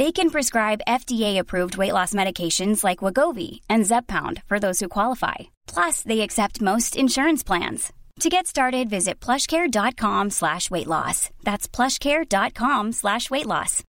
They 0.00 0.12
can 0.12 0.30
prescribe 0.30 0.80
FDA-approved 0.88 1.76
weight 1.76 1.92
loss 1.92 2.14
medications 2.14 2.82
like 2.82 3.04
Wagovi 3.04 3.60
and 3.68 3.84
Zepbound 3.84 4.42
for 4.48 4.58
those 4.58 4.80
who 4.80 4.88
qualify. 4.88 5.50
Plus, 5.66 6.02
they 6.02 6.22
accept 6.22 6.62
most 6.62 6.96
insurance 6.96 7.42
plans. 7.44 7.92
To 8.20 8.30
get 8.30 8.46
started, 8.46 8.88
visit 8.88 9.20
plushcare.com 9.20 10.30
slash 10.30 10.70
weight 10.70 10.86
loss. 10.86 11.28
That's 11.44 11.68
plushcare.com 11.68 12.92
slash 12.92 13.30
weight 13.30 13.44
loss. 13.44 13.84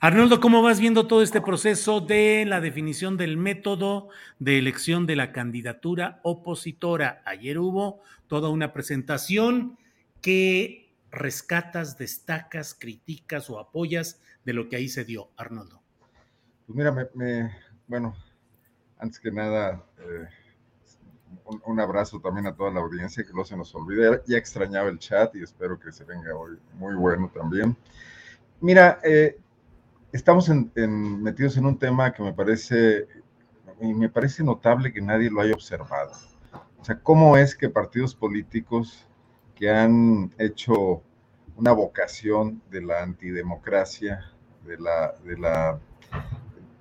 Arnoldo, 0.00 0.38
¿cómo 0.38 0.60
vas 0.60 0.78
viendo 0.78 1.06
todo 1.06 1.22
este 1.22 1.40
proceso 1.40 2.02
de 2.02 2.44
la 2.44 2.60
definición 2.60 3.16
del 3.16 3.38
método 3.38 4.10
de 4.38 4.58
elección 4.58 5.06
de 5.06 5.16
la 5.16 5.32
candidatura 5.32 6.20
opositora? 6.24 7.22
Ayer 7.24 7.58
hubo 7.58 8.02
toda 8.28 8.50
una 8.50 8.74
presentación 8.74 9.78
que 10.20 10.81
rescatas, 11.12 11.98
destacas, 11.98 12.74
criticas 12.74 13.50
o 13.50 13.60
apoyas 13.60 14.20
de 14.44 14.54
lo 14.54 14.68
que 14.68 14.76
ahí 14.76 14.88
se 14.88 15.04
dio, 15.04 15.30
Arnoldo? 15.36 15.82
Pues 16.66 16.76
mira, 16.76 16.92
me, 17.14 17.54
bueno, 17.86 18.16
antes 18.98 19.20
que 19.20 19.30
nada, 19.30 19.84
eh, 19.98 20.26
un, 21.66 21.80
abrazo 21.80 22.20
también 22.20 22.46
a 22.46 22.56
toda 22.56 22.70
la 22.70 22.80
audiencia, 22.80 23.24
que 23.24 23.32
no 23.32 23.44
se 23.44 23.56
nos 23.56 23.74
olvide. 23.74 24.22
Ya 24.26 24.38
extrañaba 24.38 24.88
el 24.88 24.98
chat 24.98 25.34
y 25.36 25.42
espero 25.42 25.78
que 25.78 25.92
se 25.92 26.04
venga 26.04 26.34
hoy 26.34 26.58
muy 26.74 26.94
bueno 26.94 27.30
también. 27.34 27.76
Mira, 28.60 28.98
eh, 29.04 29.38
estamos 30.12 30.48
metidos 30.48 31.56
en 31.56 31.66
un 31.66 31.78
tema 31.78 32.12
que 32.12 32.22
me 32.22 32.32
parece, 32.32 33.06
me 33.80 34.08
parece 34.08 34.42
notable 34.42 34.92
que 34.92 35.02
nadie 35.02 35.30
lo 35.30 35.40
haya 35.40 35.54
observado. 35.54 36.12
O 36.78 36.84
sea, 36.84 36.98
¿cómo 37.00 37.36
es 37.36 37.54
que 37.54 37.68
partidos 37.68 38.14
políticos 38.14 39.06
que 39.54 39.70
han 39.70 40.32
hecho 40.38 41.02
una 41.56 41.72
vocación 41.72 42.62
de 42.70 42.82
la 42.82 43.02
antidemocracia, 43.02 44.32
de 44.66 44.78
la, 44.78 45.14
de 45.24 45.38
la, 45.38 45.78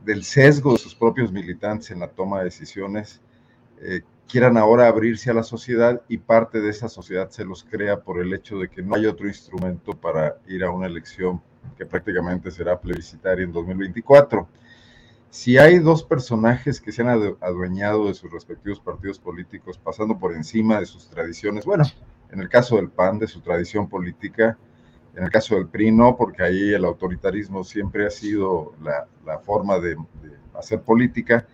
del 0.04 0.24
sesgo 0.24 0.74
de 0.74 0.80
sus 0.80 0.96
propios 0.96 1.32
militantes 1.32 1.92
en 1.92 2.00
la 2.00 2.08
toma 2.08 2.40
de 2.40 2.46
decisiones, 2.46 3.22
eh, 3.82 4.02
quieran 4.28 4.58
ahora 4.58 4.88
abrirse 4.88 5.30
a 5.30 5.34
la 5.34 5.44
sociedad 5.44 6.02
y 6.08 6.18
parte 6.18 6.62
de 6.62 6.70
esa 6.70 6.88
sociedad 6.88 7.30
se 7.30 7.44
los 7.44 7.64
crea 7.64 8.00
por 8.00 8.22
el 8.22 8.34
hecho 8.34 8.58
de 8.58 8.70
que 8.70 8.82
no 8.82 8.96
hay 8.96 9.06
otro 9.06 9.28
instrumento 9.28 9.94
para 9.94 10.38
ir 10.48 10.64
a 10.64 10.72
una 10.72 10.88
elección 10.88 11.42
que 11.78 11.86
prácticamente 11.86 12.50
será 12.50 12.80
plebiscitaria 12.80 13.44
en 13.44 13.52
2024. 13.52 14.48
Si 15.30 15.58
hay 15.58 15.80
dos 15.80 16.04
personajes 16.04 16.80
que 16.80 16.92
se 16.92 17.02
han 17.02 17.36
adueñado 17.42 18.08
de 18.08 18.14
sus 18.14 18.32
respectivos 18.32 18.80
partidos 18.80 19.20
políticos, 19.20 19.78
pasando 19.78 20.18
por 20.18 20.34
encima 20.34 20.80
de 20.80 20.86
sus 20.86 21.10
tradiciones, 21.10 21.66
bueno, 21.66 21.84
en 22.32 22.40
el 22.40 22.50
caso 22.50 22.78
del 22.78 22.90
PAN, 22.90 23.20
de 23.20 23.28
su 23.28 23.42
tradición 23.42 23.88
política, 23.88 24.58
en 25.16 25.24
el 25.24 25.30
caso 25.30 25.56
del 25.56 25.68
PRI 25.68 25.92
no, 25.92 26.16
porque 26.16 26.44
ahí 26.44 26.74
el 26.74 26.86
autoritarismo 26.86 27.64
siempre 27.64 28.06
ha 28.06 28.10
sido 28.10 28.74
la, 28.82 29.40
forma 29.40 29.78
de, 29.80 29.98
hacer 30.54 30.82
política. 30.82 31.46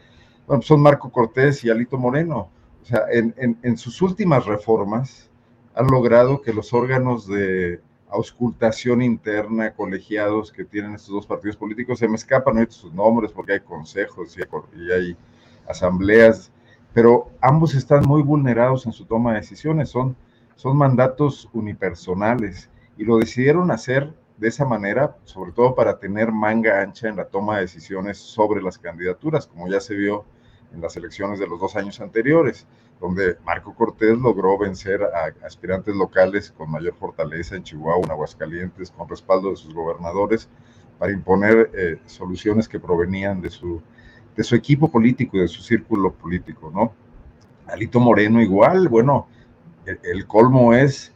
Bueno, 0.45 0.61
son 0.61 0.81
Marco 0.81 1.11
Cortés 1.11 1.63
y 1.63 1.69
Alito 1.69 1.97
Moreno. 1.97 2.49
O 2.81 2.85
sea, 2.85 3.05
en, 3.11 3.77
sus 3.77 4.01
últimas 4.01 4.45
reformas 4.45 5.29
han 5.73 5.87
logrado 5.87 6.41
que 6.41 6.53
los 6.53 6.73
órganos 6.73 7.27
de 7.27 7.81
auscultación 8.09 9.01
interna, 9.01 9.73
colegiados 9.73 10.51
que 10.51 10.63
tienen 10.63 10.93
estos 10.93 11.13
dos 11.13 11.27
partidos 11.27 11.57
políticos, 11.57 11.99
se 11.99 12.07
me 12.07 12.15
escapan 12.15 12.55
ahorita 12.55 12.73
sus 12.73 12.93
nombres 12.93 13.31
porque 13.31 13.53
hay 13.53 13.59
consejos 13.59 14.37
y 14.73 14.91
hay 14.91 15.17
asambleas, 15.67 16.51
pero 16.93 17.29
ambos 17.41 17.75
están 17.75 18.03
muy 18.07 18.21
vulnerados 18.21 18.85
en 18.85 18.93
su 18.93 19.05
toma 19.05 19.33
de 19.33 19.39
decisiones. 19.39 19.89
Son 19.89 20.15
son 20.57 20.75
mandatos 20.75 21.47
unipersonales 21.53 22.69
y 22.97 23.05
lo 23.05 23.17
decidieron 23.17 23.71
hacer 23.71 24.13
de 24.37 24.47
esa 24.49 24.65
manera, 24.65 25.15
sobre 25.23 25.51
todo 25.51 25.73
para 25.75 25.99
tener 25.99 26.31
manga 26.31 26.81
ancha 26.81 27.07
en 27.07 27.15
la 27.15 27.25
toma 27.25 27.55
de 27.55 27.61
decisiones 27.61 28.17
sobre 28.17 28.61
las 28.61 28.77
candidaturas, 28.77 29.47
como 29.47 29.67
ya 29.69 29.79
se 29.79 29.95
vio 29.95 30.25
en 30.73 30.81
las 30.81 30.97
elecciones 30.97 31.39
de 31.39 31.47
los 31.47 31.59
dos 31.59 31.75
años 31.75 32.01
anteriores, 32.01 32.67
donde 32.99 33.37
Marco 33.45 33.73
Cortés 33.75 34.17
logró 34.17 34.57
vencer 34.57 35.03
a 35.03 35.31
aspirantes 35.45 35.95
locales 35.95 36.51
con 36.51 36.71
mayor 36.71 36.95
fortaleza 36.95 37.55
en 37.55 37.63
Chihuahua, 37.63 38.03
en 38.05 38.11
Aguascalientes, 38.11 38.91
con 38.91 39.07
respaldo 39.07 39.51
de 39.51 39.55
sus 39.55 39.73
gobernadores, 39.73 40.49
para 40.97 41.11
imponer 41.11 41.69
eh, 41.75 41.99
soluciones 42.07 42.67
que 42.67 42.79
provenían 42.79 43.41
de 43.41 43.51
su, 43.51 43.81
de 44.35 44.43
su 44.43 44.55
equipo 44.55 44.89
político 44.89 45.37
y 45.37 45.41
de 45.41 45.47
su 45.47 45.61
círculo 45.61 46.11
político, 46.11 46.71
¿no? 46.73 46.93
Alito 47.67 47.99
Moreno 47.99 48.41
igual, 48.41 48.87
bueno, 48.87 49.27
el 50.03 50.27
colmo 50.27 50.73
es 50.73 51.13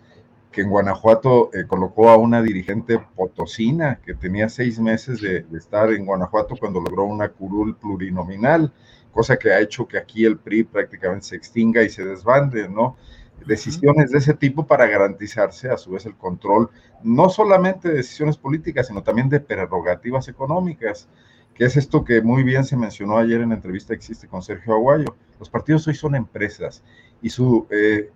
que 0.52 0.62
en 0.62 0.70
Guanajuato 0.70 1.50
eh, 1.54 1.66
colocó 1.66 2.10
a 2.10 2.18
una 2.18 2.42
dirigente 2.42 3.00
potosina 3.16 4.00
que 4.06 4.14
tenía 4.14 4.50
seis 4.50 4.80
meses 4.80 5.22
de, 5.22 5.46
estar 5.56 5.92
en 5.92 6.06
Guanajuato 6.06 6.56
cuando 6.60 6.82
logró 6.82 7.06
una 7.06 7.30
curul 7.30 7.76
plurinominal, 7.78 8.72
cosa 9.14 9.38
que 9.38 9.52
ha 9.52 9.62
hecho 9.62 9.88
que 9.88 9.98
aquí 9.98 10.26
el 10.26 10.38
PRI 10.38 10.64
prácticamente 10.64 11.28
se 11.28 11.36
extinga 11.38 11.82
y 11.84 11.90
se 11.90 12.04
desbande, 12.04 12.68
¿no? 12.68 12.98
Decisiones 13.46 14.12
de 14.12 14.20
ese 14.20 14.34
tipo 14.34 14.68
para 14.68 14.86
garantizarse 14.86 15.70
a 15.70 15.78
su 15.78 15.92
vez 15.92 16.06
el 16.06 16.16
control, 16.16 16.70
no 17.02 17.30
solamente 17.30 17.90
de 17.90 17.96
decisiones 17.96 18.38
políticas, 18.38 18.88
sino 18.88 19.02
también 19.02 19.30
de 19.30 19.40
prerrogativas 19.40 20.28
económicas, 20.28 21.08
que 21.56 21.66
es 21.66 21.76
esto 21.76 22.04
que 22.04 22.22
muy 22.22 22.44
bien 22.44 22.66
se 22.66 22.78
mencionó 22.78 23.18
ayer 23.18 23.42
en 23.42 23.50
la 23.50 23.56
entrevista 23.56 23.94
que 23.94 23.98
existe 23.98 24.28
con 24.28 24.44
Sergio 24.44 24.74
Aguayo. 24.74 25.16
Los 25.40 25.50
partidos 25.50 25.88
hoy 25.88 25.96
son 25.96 26.16
empresas 26.16 26.84
y 27.22 27.30
su... 27.30 27.68
Eh, 27.72 28.12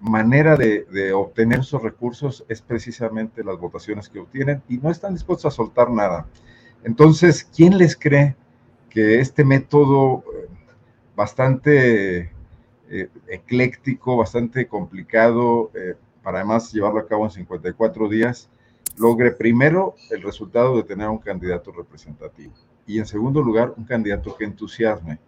manera 0.00 0.56
de, 0.56 1.12
obtener 1.12 1.60
esos 1.60 1.82
recursos 1.82 2.44
es 2.48 2.62
precisamente 2.62 3.44
las 3.44 3.58
votaciones 3.58 4.08
que 4.08 4.18
obtienen 4.18 4.62
y 4.68 4.78
no 4.78 4.90
están 4.90 5.14
dispuestos 5.14 5.52
a 5.52 5.56
soltar 5.56 5.90
nada. 5.90 6.26
Entonces, 6.82 7.44
¿quién 7.44 7.76
les 7.76 7.96
cree 7.96 8.36
que 8.88 9.20
este 9.20 9.44
método 9.44 10.24
eh, 10.34 10.48
bastante 11.14 12.32
eh, 12.88 13.08
ecléctico, 13.28 14.16
bastante 14.16 14.66
complicado, 14.66 15.70
eh, 15.74 15.94
para 16.22 16.38
además 16.38 16.72
llevarlo 16.72 17.00
a 17.00 17.06
cabo 17.06 17.24
en 17.24 17.30
54 17.30 18.08
días, 18.08 18.48
logre 18.96 19.30
primero 19.30 19.94
el 20.10 20.22
resultado 20.22 20.76
de 20.76 20.82
tener 20.82 21.08
un 21.08 21.18
candidato 21.18 21.72
representativo 21.72 22.52
y 22.86 22.98
en 22.98 23.06
segundo 23.06 23.40
lugar 23.42 23.72
un 23.76 23.84
candidato 23.84 24.36
que 24.36 24.44
entusiasme? 24.44 25.18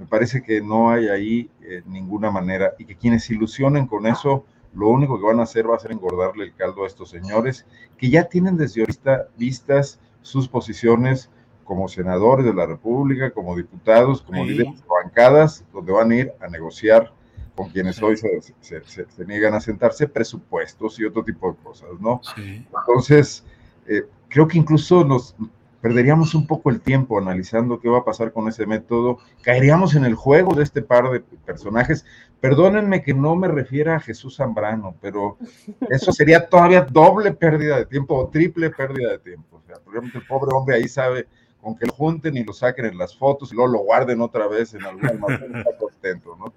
Me 0.00 0.06
parece 0.06 0.42
que 0.42 0.62
no 0.62 0.90
hay 0.90 1.08
ahí 1.08 1.50
eh, 1.60 1.82
ninguna 1.84 2.30
manera 2.30 2.72
y 2.78 2.86
que 2.86 2.96
quienes 2.96 3.24
se 3.24 3.34
ilusionen 3.34 3.86
con 3.86 4.06
eso, 4.06 4.46
lo 4.72 4.88
único 4.88 5.20
que 5.20 5.26
van 5.26 5.40
a 5.40 5.42
hacer 5.42 5.68
va 5.68 5.76
a 5.76 5.78
ser 5.78 5.92
engordarle 5.92 6.44
el 6.44 6.54
caldo 6.54 6.84
a 6.84 6.86
estos 6.86 7.10
señores 7.10 7.66
que 7.98 8.08
ya 8.08 8.24
tienen 8.24 8.56
desde 8.56 8.80
ahorita 8.80 9.28
vistas 9.36 10.00
sus 10.22 10.48
posiciones 10.48 11.28
como 11.64 11.86
senadores 11.86 12.46
de 12.46 12.54
la 12.54 12.64
República, 12.64 13.30
como 13.30 13.54
diputados, 13.54 14.22
como 14.22 14.42
líderes 14.42 14.80
de 14.80 14.88
bancadas, 14.88 15.66
donde 15.70 15.92
van 15.92 16.10
a 16.10 16.16
ir 16.16 16.32
a 16.40 16.48
negociar 16.48 17.12
con 17.54 17.68
quienes 17.68 18.02
hoy 18.02 18.16
se, 18.16 19.26
niegan 19.26 19.52
a 19.52 19.60
sentarse 19.60 20.08
presupuestos 20.08 20.98
y 20.98 21.04
otro 21.04 21.22
tipo 21.22 21.52
de 21.52 21.58
cosas, 21.62 21.90
¿no? 22.00 22.22
Entonces, 22.38 23.44
eh, 23.86 24.06
creo 24.30 24.48
que 24.48 24.56
incluso 24.56 25.04
nos, 25.04 25.36
perderíamos 25.80 26.34
un 26.34 26.46
poco 26.46 26.70
el 26.70 26.80
tiempo 26.80 27.18
analizando 27.18 27.80
qué 27.80 27.88
va 27.88 27.98
a 27.98 28.04
pasar 28.04 28.32
con 28.32 28.48
ese 28.48 28.66
método, 28.66 29.18
caeríamos 29.42 29.94
en 29.94 30.04
el 30.04 30.14
juego 30.14 30.54
de 30.54 30.62
este 30.62 30.82
par 30.82 31.10
de 31.10 31.20
personajes. 31.20 32.04
Perdónenme 32.40 33.02
que 33.02 33.14
no 33.14 33.36
me 33.36 33.48
refiera 33.48 33.96
a 33.96 34.00
Jesús 34.00 34.36
Zambrano, 34.36 34.94
pero 35.00 35.38
eso 35.88 36.12
sería 36.12 36.48
todavía 36.48 36.82
doble 36.82 37.32
pérdida 37.32 37.76
de 37.76 37.86
tiempo 37.86 38.16
o 38.16 38.28
triple 38.28 38.70
pérdida 38.70 39.12
de 39.12 39.18
tiempo. 39.18 39.56
O 39.62 39.66
sea, 39.66 39.76
el 40.02 40.26
pobre 40.26 40.54
hombre 40.54 40.76
ahí 40.76 40.88
sabe 40.88 41.26
con 41.60 41.76
que 41.76 41.86
lo 41.86 41.92
junten 41.92 42.36
y 42.36 42.44
lo 42.44 42.52
saquen 42.52 42.86
en 42.86 42.98
las 42.98 43.16
fotos 43.16 43.52
y 43.52 43.54
luego 43.54 43.72
lo 43.72 43.78
guarden 43.80 44.20
otra 44.20 44.46
vez 44.48 44.74
en 44.74 44.84
algún 44.84 45.06
almacén, 45.06 45.56
está 45.56 45.76
contento, 45.78 46.36
¿no? 46.36 46.54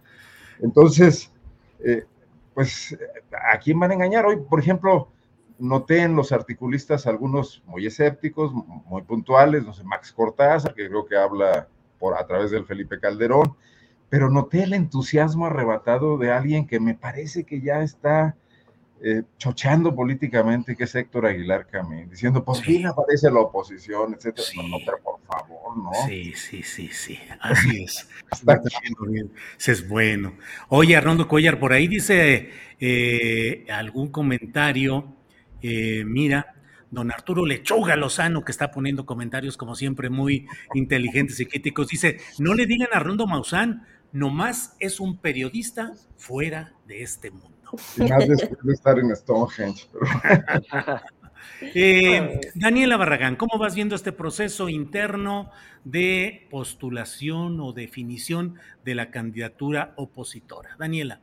Entonces, 0.62 1.31
eh, 1.84 2.06
pues, 2.54 2.98
¿a 3.52 3.58
quién 3.60 3.80
van 3.80 3.92
a 3.92 3.94
engañar? 3.96 4.25
Hoy, 4.25 4.38
por 4.38 4.60
ejemplo, 4.60 5.10
noté 5.63 6.01
en 6.01 6.15
los 6.15 6.33
articulistas 6.33 7.07
algunos 7.07 7.63
muy 7.65 7.88
escépticos, 7.88 8.51
muy 8.54 9.01
puntuales, 9.04 9.63
no 9.63 9.74
sé, 9.74 9.83
Max 9.86 10.12
Cortázar, 10.12 10.74
que 10.74 10.89
creo 10.89 11.06
que 11.06 11.15
habla 11.15 11.69
por, 12.00 12.18
a 12.18 12.27
través 12.27 12.51
del 12.51 12.65
Felipe 12.65 13.00
Calderón, 13.00 13.56
pero 14.10 14.30
noté 14.30 14.63
el 14.63 14.74
entusiasmo 14.74 15.45
arrebatado 15.45 16.18
de 16.18 16.31
alguien 16.31 16.68
que 16.68 16.81
me 16.81 16.95
parece 16.95 17.45
que 17.45 17.62
ya 17.62 17.81
está 17.81 18.36
eh, 19.01 19.24
chocheando 19.38 19.95
políticamente, 19.95 20.75
que 20.75 20.83
es 20.83 20.95
Héctor 20.95 21.27
Aguilar 21.27 21.65
Camín, 21.68 22.10
diciendo, 22.10 22.44
por 22.44 22.57
fin 22.57 22.86
aparece 22.86 23.31
la 23.31 23.39
oposición, 23.39 24.15
etcétera. 24.15 24.48
No, 24.68 24.77
pero 24.86 25.00
por 25.01 25.21
favor, 25.21 25.77
¿no? 25.77 25.92
Sí, 26.06 26.33
sí, 26.33 26.62
sí, 26.62 26.89
sí, 26.89 27.19
así 27.39 27.83
es. 27.86 28.10
Está 28.30 28.62
bien. 29.07 29.31
Ese 29.57 29.71
es 29.71 29.88
bueno. 29.88 30.33
Oye, 30.68 30.98
Arnoldo 30.98 31.30
Cuellar, 31.30 31.57
por 31.57 31.71
ahí 31.71 31.88
dice 31.88 32.50
eh, 32.81 33.65
algún 33.69 34.10
comentario 34.10 35.23
eh, 35.63 36.04
mira, 36.06 36.56
don 36.92 37.10
Arturo 37.12 37.45
Lechuga 37.45 37.95
Lozano, 37.95 38.44
que 38.44 38.51
está 38.51 38.69
poniendo 38.69 39.06
comentarios 39.06 39.57
como 39.57 39.75
siempre 39.75 40.10
muy 40.10 40.45
inteligentes 40.75 41.39
y 41.39 41.45
críticos, 41.48 41.88
dice, 41.88 42.19
no 42.38 42.54
le 42.54 42.65
digan 42.65 42.89
a 42.92 43.00
Rondo 43.00 43.25
Maussan, 43.25 43.88
nomás 44.12 44.75
es 44.80 45.00
un 45.00 45.18
periodista 45.18 45.94
fuera 46.18 46.74
de 46.86 47.01
este 47.01 47.31
mundo. 47.31 47.50
Y 47.98 48.04
más 48.04 48.27
después 48.27 48.60
de 48.62 48.74
estar 48.74 49.00
en 49.00 49.15
Stonehenge. 49.15 49.88
Eh, 51.62 52.39
Daniela 52.56 52.98
Barragán, 52.98 53.36
¿cómo 53.36 53.57
vas 53.57 53.75
viendo 53.75 53.95
este 53.95 54.12
proceso 54.12 54.69
interno 54.69 55.50
de 55.83 56.48
postulación 56.50 57.60
o 57.60 57.74
definición 57.74 58.56
de 58.83 58.95
la 58.95 59.12
candidatura 59.12 59.94
opositora? 59.95 60.75
Daniela. 60.77 61.19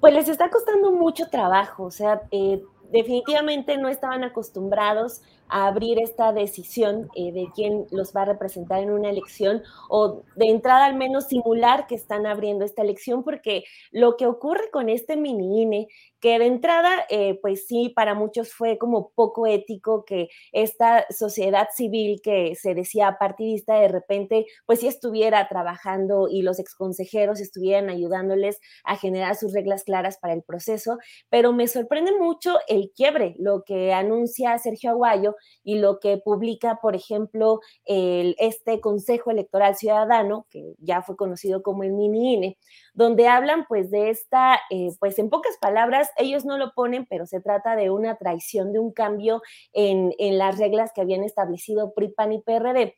Pues 0.00 0.14
les 0.14 0.28
está 0.28 0.50
costando 0.50 0.92
mucho 0.92 1.28
trabajo, 1.30 1.84
o 1.84 1.90
sea, 1.90 2.22
eh, 2.30 2.60
definitivamente 2.90 3.76
no 3.76 3.88
estaban 3.88 4.24
acostumbrados 4.24 5.22
a 5.48 5.66
abrir 5.66 5.98
esta 6.00 6.32
decisión 6.32 7.08
eh, 7.14 7.32
de 7.32 7.48
quién 7.54 7.86
los 7.90 8.14
va 8.14 8.22
a 8.22 8.26
representar 8.26 8.82
en 8.82 8.90
una 8.90 9.10
elección 9.10 9.62
o 9.88 10.22
de 10.36 10.46
entrada 10.46 10.86
al 10.86 10.96
menos 10.96 11.26
simular 11.26 11.86
que 11.86 11.94
están 11.94 12.26
abriendo 12.26 12.64
esta 12.64 12.82
elección 12.82 13.22
porque 13.22 13.64
lo 13.90 14.16
que 14.16 14.26
ocurre 14.26 14.70
con 14.70 14.88
este 14.88 15.16
mini 15.16 15.62
INE 15.62 15.88
que 16.20 16.38
de 16.38 16.46
entrada, 16.46 17.06
eh, 17.08 17.38
pues 17.40 17.66
sí, 17.66 17.92
para 17.94 18.14
muchos 18.14 18.52
fue 18.52 18.78
como 18.78 19.10
poco 19.14 19.46
ético 19.46 20.04
que 20.04 20.28
esta 20.50 21.06
sociedad 21.10 21.68
civil 21.74 22.20
que 22.20 22.54
se 22.56 22.74
decía 22.74 23.16
partidista 23.20 23.74
de 23.74 23.88
repente, 23.88 24.46
pues 24.64 24.80
sí 24.80 24.88
estuviera 24.88 25.46
trabajando 25.48 26.28
y 26.28 26.42
los 26.42 26.58
exconsejeros 26.58 27.40
estuvieran 27.40 27.90
ayudándoles 27.90 28.58
a 28.84 28.96
generar 28.96 29.36
sus 29.36 29.52
reglas 29.52 29.84
claras 29.84 30.18
para 30.18 30.34
el 30.34 30.42
proceso, 30.42 30.98
pero 31.30 31.52
me 31.52 31.68
sorprende 31.68 32.12
mucho 32.18 32.56
el 32.66 32.90
quiebre, 32.94 33.36
lo 33.38 33.62
que 33.64 33.92
anuncia 33.92 34.58
Sergio 34.58 34.90
Aguayo 34.90 35.35
y 35.64 35.78
lo 35.78 36.00
que 36.00 36.18
publica, 36.18 36.78
por 36.80 36.94
ejemplo, 36.94 37.60
este 37.84 38.80
Consejo 38.80 39.30
Electoral 39.30 39.76
Ciudadano, 39.76 40.46
que 40.50 40.74
ya 40.78 41.02
fue 41.02 41.16
conocido 41.16 41.62
como 41.62 41.82
el 41.82 41.92
mini 41.92 42.34
INE, 42.34 42.58
donde 42.94 43.28
hablan 43.28 43.66
pues 43.68 43.90
de 43.90 44.10
esta, 44.10 44.58
eh, 44.70 44.88
pues 44.98 45.18
en 45.18 45.30
pocas 45.30 45.56
palabras, 45.60 46.10
ellos 46.16 46.44
no 46.44 46.58
lo 46.58 46.72
ponen, 46.72 47.06
pero 47.06 47.26
se 47.26 47.40
trata 47.40 47.76
de 47.76 47.90
una 47.90 48.16
traición, 48.16 48.72
de 48.72 48.78
un 48.78 48.92
cambio 48.92 49.42
en, 49.72 50.14
las 50.18 50.58
reglas 50.58 50.92
que 50.94 51.00
habían 51.00 51.22
establecido 51.22 51.94
PRIPAN 51.94 52.32
y 52.32 52.42
PRD. 52.42 52.96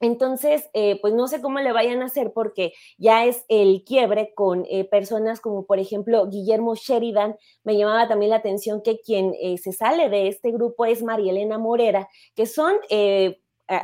Entonces, 0.00 0.68
eh, 0.74 0.98
pues 1.00 1.14
no 1.14 1.28
sé 1.28 1.40
cómo 1.40 1.60
le 1.60 1.72
vayan 1.72 2.02
a 2.02 2.06
hacer 2.06 2.32
porque 2.32 2.72
ya 2.98 3.24
es 3.26 3.44
el 3.48 3.84
quiebre 3.84 4.32
con 4.34 4.64
eh, 4.70 4.84
personas 4.84 5.40
como 5.40 5.66
por 5.66 5.78
ejemplo 5.78 6.26
Guillermo 6.28 6.74
Sheridan. 6.74 7.36
Me 7.64 7.76
llamaba 7.76 8.08
también 8.08 8.30
la 8.30 8.36
atención 8.36 8.82
que 8.82 9.00
quien 9.00 9.34
se 9.58 9.72
sale 9.72 10.08
de 10.08 10.28
este 10.28 10.50
grupo 10.52 10.84
es 10.86 11.02
María 11.02 11.32
Elena 11.32 11.58
Morera, 11.58 12.08
que 12.34 12.46
son 12.46 12.76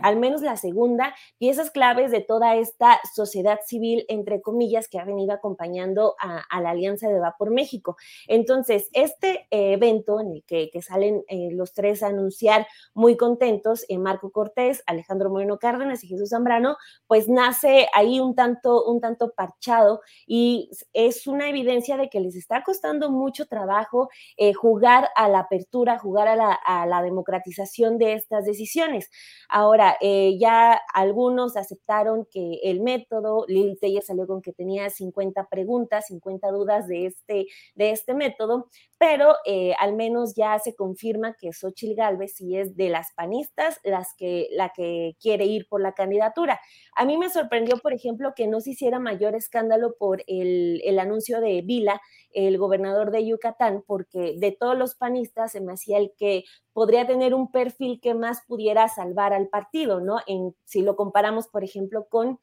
al 0.03 0.17
menos 0.17 0.43
la 0.43 0.56
segunda, 0.56 1.15
piezas 1.38 1.71
claves 1.71 2.11
de 2.11 2.21
toda 2.21 2.56
esta 2.56 3.00
sociedad 3.15 3.61
civil, 3.65 4.05
entre 4.09 4.41
comillas, 4.41 4.88
que 4.88 4.99
ha 4.99 5.05
venido 5.05 5.33
acompañando 5.33 6.15
a, 6.19 6.61
la 6.61 6.71
Alianza 6.71 7.09
de 7.09 7.19
Va 7.19 7.37
por 7.38 7.50
México. 7.50 7.97
Entonces, 8.27 8.88
este 8.93 9.47
evento 9.50 10.21
en 10.21 10.33
el 10.33 10.44
que, 10.44 10.71
salen 10.83 11.25
eh, 11.29 11.49
los 11.53 11.73
tres 11.73 12.03
a 12.03 12.09
anunciar 12.09 12.67
muy 12.94 13.17
contentos, 13.17 13.85
eh, 13.88 13.99
Marco 13.99 14.31
Cortés, 14.31 14.83
Alejandro 14.87 15.31
Moreno 15.31 15.59
Cárdenas 15.59 16.05
y 16.05 16.09
Jesús 16.09 16.31
Zambrano, 16.31 16.77
pues 17.06 17.29
nace 17.29 17.89
ahí 17.94 18.21
un 18.21 18.35
tanto, 18.35 18.85
un 18.85 19.00
tanto 19.00 19.32
parchado 19.32 20.00
y 20.27 20.71
es 20.93 21.27
una 21.27 21.49
evidencia 21.49 21.97
de 21.97 22.09
que 22.09 22.21
les 22.21 22.37
está 22.37 22.62
costando 22.62 23.11
mucho 23.11 23.47
trabajo 23.47 24.09
eh, 24.37 24.53
jugar 24.53 25.09
a 25.17 25.29
la 25.29 25.41
apertura, 25.41 25.99
jugar 25.99 26.29
a 26.29 26.37
la, 26.37 26.53
a 26.53 26.87
la 26.87 27.03
democratización 27.03 27.99
de 27.99 28.15
estas 28.15 28.44
decisiones. 28.44 29.11
Ahora, 29.49 29.75
Ahora, 29.76 29.99
eh, 30.00 30.38
ya 30.38 30.81
algunos 30.94 31.55
aceptaron 31.55 32.26
que 32.32 32.61
el 32.62 32.81
método, 32.81 33.44
Lil 33.46 33.78
Teller 33.78 34.02
salió 34.02 34.26
con 34.26 34.40
que 34.40 34.55
tenía 34.55 34.88
50 34.88 35.50
preguntas, 35.50 36.06
50 36.06 36.50
dudas 36.50 36.88
de 36.88 37.05
este, 37.05 37.46
de 37.75 37.90
este 37.90 38.14
método, 38.14 38.70
pero 38.96 39.34
eh, 39.44 39.75
al 39.78 39.94
menos 39.94 40.34
ya 40.34 40.58
se 40.61 40.75
confirma 40.75 41.34
que 41.38 41.52
Xochitl 41.52 41.94
Galvez 41.94 42.37
sí 42.37 42.56
es 42.56 42.75
de 42.75 42.88
las 42.88 43.12
panistas 43.12 43.78
las 43.84 44.14
que, 44.17 44.49
la 44.52 44.70
que 44.70 45.14
quiere 45.20 45.44
ir 45.44 45.69
por 45.69 45.82
la 45.82 45.93
candidatura. 45.93 46.58
A 46.96 47.05
mí 47.05 47.19
me 47.19 47.29
sorprendió, 47.29 47.76
por 47.76 47.93
ejemplo, 47.93 48.32
que 48.34 48.46
no 48.46 48.62
se 48.62 48.70
hiciera 48.70 48.99
mayor 48.99 49.34
escándalo 49.34 49.94
por 49.99 50.22
el, 50.26 50.81
el 50.87 50.99
anuncio 50.99 51.43
de 51.43 51.61
Vila, 51.61 52.00
el 52.32 52.58
gobernador 52.58 53.11
de 53.11 53.26
Yucatán, 53.26 53.82
porque 53.87 54.37
de 54.38 54.52
todos 54.52 54.76
los 54.76 54.94
panistas 54.94 55.52
se 55.52 55.61
me 55.61 55.73
hacía 55.73 55.99
el 55.99 56.12
que 56.17 56.44
podría 56.73 57.06
tener 57.06 57.34
un 57.34 57.50
perfil 57.50 58.00
que 58.00 58.14
más 58.14 58.43
pudiera 58.46 58.88
salvar 58.88 59.32
al 59.32 59.49
partido, 59.49 60.00
¿no? 60.00 60.19
En, 60.26 60.55
si 60.64 60.82
lo 60.82 60.96
comparamos, 60.96 61.49
por 61.49 61.64
ejemplo, 61.64 62.06
con 62.08 62.38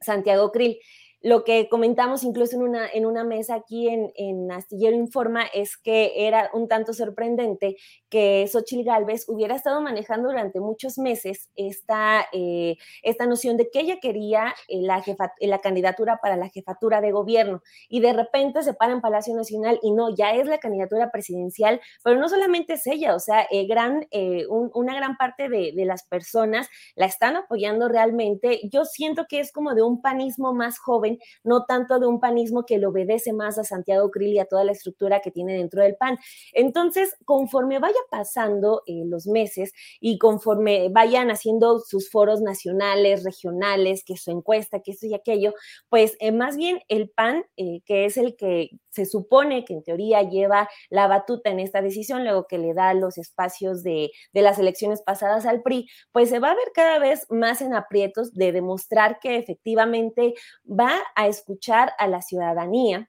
Santiago 0.00 0.52
Krill. 0.52 0.78
Lo 1.20 1.42
que 1.42 1.68
comentamos 1.68 2.22
incluso 2.22 2.54
en 2.54 2.62
una, 2.62 2.88
en 2.88 3.04
una 3.04 3.24
mesa 3.24 3.56
aquí 3.56 3.88
en, 3.88 4.12
en, 4.14 4.52
Astillero 4.52 4.94
Informa 4.94 5.42
es 5.52 5.76
que 5.76 6.26
era 6.28 6.48
un 6.52 6.68
tanto 6.68 6.92
sorprendente 6.92 7.76
que 8.08 8.46
Xochitl 8.46 8.84
Gálvez 8.84 9.28
hubiera 9.28 9.56
estado 9.56 9.80
manejando 9.80 10.28
durante 10.28 10.60
muchos 10.60 10.96
meses 10.96 11.50
esta, 11.56 12.26
eh, 12.32 12.76
esta 13.02 13.26
noción 13.26 13.56
de 13.56 13.68
que 13.68 13.80
ella 13.80 13.98
quería 14.00 14.54
eh, 14.68 14.80
la, 14.80 15.02
la 15.40 15.58
candidatura 15.58 16.20
para 16.22 16.36
la 16.36 16.50
jefatura 16.50 17.00
de 17.00 17.10
gobierno 17.10 17.62
y 17.88 18.00
de 18.00 18.12
repente 18.12 18.62
se 18.62 18.74
para 18.74 18.92
en 18.92 19.00
Palacio 19.00 19.34
Nacional 19.34 19.80
y 19.82 19.90
no, 19.90 20.14
ya 20.14 20.34
es 20.34 20.46
la 20.46 20.58
candidatura 20.58 21.10
presidencial, 21.10 21.80
pero 22.04 22.20
no 22.20 22.28
solamente 22.28 22.74
es 22.74 22.86
ella, 22.86 23.16
o 23.16 23.18
sea, 23.18 23.46
eh, 23.50 23.66
gran, 23.66 24.06
una 24.48 24.94
gran 24.94 25.16
parte 25.16 25.48
de 25.48 25.84
las 25.84 26.04
personas 26.04 26.68
la 26.94 27.06
están 27.06 27.36
apoyando 27.36 27.88
realmente. 27.88 28.60
Yo 28.70 28.84
siento 28.84 29.26
que 29.28 29.40
es 29.40 29.52
como 29.52 29.74
de 29.74 29.82
un 29.82 30.00
panismo 30.00 30.54
más 30.54 30.78
joven 30.78 31.07
no 31.44 31.64
tanto 31.64 31.98
de 31.98 32.06
un 32.06 32.20
panismo 32.20 32.66
que 32.66 32.78
le 32.78 32.86
obedece 32.86 33.32
más 33.32 33.58
a 33.58 33.64
Santiago 33.64 34.10
Krill 34.10 34.34
y 34.34 34.38
a 34.38 34.44
toda 34.44 34.64
la 34.64 34.72
estructura 34.72 35.20
que 35.20 35.30
tiene 35.30 35.54
dentro 35.54 35.82
del 35.82 35.96
PAN. 35.96 36.18
Entonces, 36.52 37.16
conforme 37.24 37.78
vaya 37.78 38.00
pasando 38.10 38.82
eh, 38.86 39.04
los 39.06 39.26
meses 39.26 39.72
y 40.00 40.18
conforme 40.18 40.88
vayan 40.90 41.30
haciendo 41.30 41.78
sus 41.80 42.10
foros 42.10 42.40
nacionales, 42.40 43.24
regionales, 43.24 44.04
que 44.04 44.16
su 44.16 44.30
encuesta, 44.30 44.80
que 44.80 44.92
esto 44.92 45.06
y 45.06 45.14
aquello, 45.14 45.54
pues 45.88 46.16
eh, 46.20 46.32
más 46.32 46.56
bien 46.56 46.80
el 46.88 47.08
PAN, 47.10 47.44
eh, 47.56 47.80
que 47.84 48.04
es 48.04 48.16
el 48.16 48.36
que 48.36 48.70
se 48.90 49.06
supone 49.06 49.64
que 49.64 49.74
en 49.74 49.82
teoría 49.82 50.22
lleva 50.22 50.68
la 50.90 51.06
batuta 51.06 51.50
en 51.50 51.60
esta 51.60 51.82
decisión, 51.82 52.24
luego 52.24 52.46
que 52.46 52.58
le 52.58 52.74
da 52.74 52.94
los 52.94 53.18
espacios 53.18 53.82
de, 53.82 54.10
de 54.32 54.42
las 54.42 54.58
elecciones 54.58 55.02
pasadas 55.02 55.46
al 55.46 55.62
PRI, 55.62 55.88
pues 56.12 56.28
se 56.28 56.38
va 56.38 56.50
a 56.50 56.56
ver 56.56 56.72
cada 56.74 56.98
vez 56.98 57.26
más 57.30 57.60
en 57.62 57.74
aprietos 57.74 58.34
de 58.34 58.52
demostrar 58.52 59.18
que 59.20 59.36
efectivamente 59.36 60.34
va 60.64 60.92
a 61.14 61.26
escuchar 61.28 61.92
a 61.98 62.06
la 62.06 62.22
ciudadanía 62.22 63.08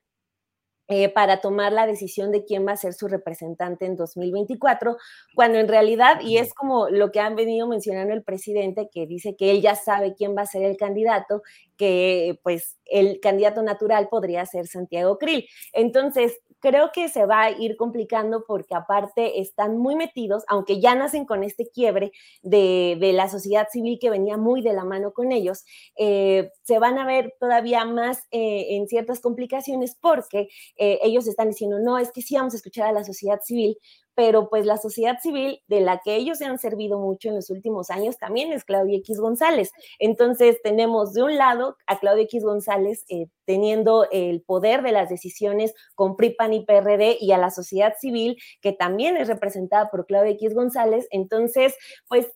eh, 0.91 1.07
para 1.07 1.39
tomar 1.39 1.71
la 1.71 1.85
decisión 1.85 2.31
de 2.31 2.43
quién 2.43 2.65
va 2.67 2.71
a 2.71 2.77
ser 2.77 2.93
su 2.95 3.07
representante 3.07 3.85
en 3.85 3.95
2024, 3.95 4.97
cuando 5.35 5.59
en 5.59 5.67
realidad, 5.67 6.19
y 6.21 6.37
es 6.37 6.53
como 6.55 6.89
lo 6.89 7.11
que 7.11 7.19
han 7.19 7.35
venido 7.35 7.67
mencionando 7.67 8.11
el 8.13 8.23
presidente, 8.23 8.89
que 8.91 9.05
dice 9.05 9.35
que 9.35 9.51
él 9.51 9.61
ya 9.61 9.75
sabe 9.75 10.15
quién 10.15 10.35
va 10.35 10.41
a 10.41 10.47
ser 10.47 10.63
el 10.63 10.77
candidato, 10.77 11.43
que 11.77 12.39
pues 12.41 12.77
el 12.85 13.19
candidato 13.19 13.61
natural 13.61 14.09
podría 14.09 14.45
ser 14.47 14.65
Santiago 14.65 15.19
Krill. 15.19 15.47
Entonces, 15.73 16.39
creo 16.59 16.91
que 16.93 17.09
se 17.09 17.25
va 17.25 17.43
a 17.43 17.51
ir 17.51 17.75
complicando 17.77 18.43
porque 18.45 18.75
aparte 18.75 19.39
están 19.39 19.77
muy 19.77 19.95
metidos, 19.95 20.43
aunque 20.47 20.79
ya 20.79 20.95
nacen 20.95 21.25
con 21.25 21.43
este 21.43 21.69
quiebre 21.69 22.11
de, 22.41 22.97
la 23.13 23.29
sociedad 23.29 23.67
civil 23.71 23.97
que 23.99 24.09
venía 24.09 24.37
muy 24.37 24.61
de 24.61 24.73
la 24.73 24.85
mano 24.85 25.11
con 25.13 25.31
ellos, 25.31 25.65
eh, 25.97 26.51
se 26.63 26.79
van 26.79 26.97
a 26.97 27.05
ver 27.05 27.35
todavía 27.39 27.85
más 27.85 28.19
eh, 28.31 28.75
en 28.75 28.87
ciertas 28.87 29.19
complicaciones 29.19 29.97
porque 29.99 30.47
eh, 30.77 30.99
ellos 31.01 31.27
están 31.27 31.49
diciendo, 31.49 31.79
no, 31.79 31.97
es 31.97 32.11
que 32.11 32.21
sí 32.21 32.35
vamos 32.35 32.53
a 32.53 32.57
escuchar 32.57 32.87
a 32.87 32.91
la 32.91 33.03
sociedad 33.03 33.39
civil, 33.43 33.77
pero 34.19 34.49
pues 34.49 34.65
la 34.65 34.75
sociedad 34.75 35.17
civil 35.21 35.61
de 35.67 35.79
la 35.79 36.01
que 36.03 36.17
ellos 36.17 36.39
se 36.39 36.43
han 36.43 36.59
servido 36.59 36.99
mucho 36.99 37.29
en 37.29 37.35
los 37.35 37.49
últimos 37.49 37.89
años 37.89 38.17
también 38.17 38.51
es 38.51 38.65
Claudia 38.65 38.97
X 38.97 39.17
González. 39.17 39.71
Entonces 39.97 40.61
tenemos 40.61 41.13
de 41.13 41.23
un 41.23 41.37
lado 41.37 41.77
a 41.87 42.01
Claudia 42.01 42.25
X 42.25 42.43
González 42.43 43.05
eh, 43.07 43.27
teniendo 43.45 44.09
el 44.11 44.41
poder 44.41 44.81
de 44.81 44.91
las 44.91 45.07
decisiones 45.07 45.73
con 45.95 46.17
PRIPAN 46.17 46.51
y 46.51 46.65
PRD 46.65 47.15
y 47.21 47.31
a 47.31 47.37
la 47.37 47.49
sociedad 47.49 47.93
civil 47.97 48.35
que 48.59 48.73
también 48.73 49.15
es 49.15 49.29
representada 49.29 49.89
por 49.89 50.05
Claudia 50.05 50.33
X 50.33 50.53
González. 50.53 51.07
Entonces, 51.11 51.77
pues 52.09 52.27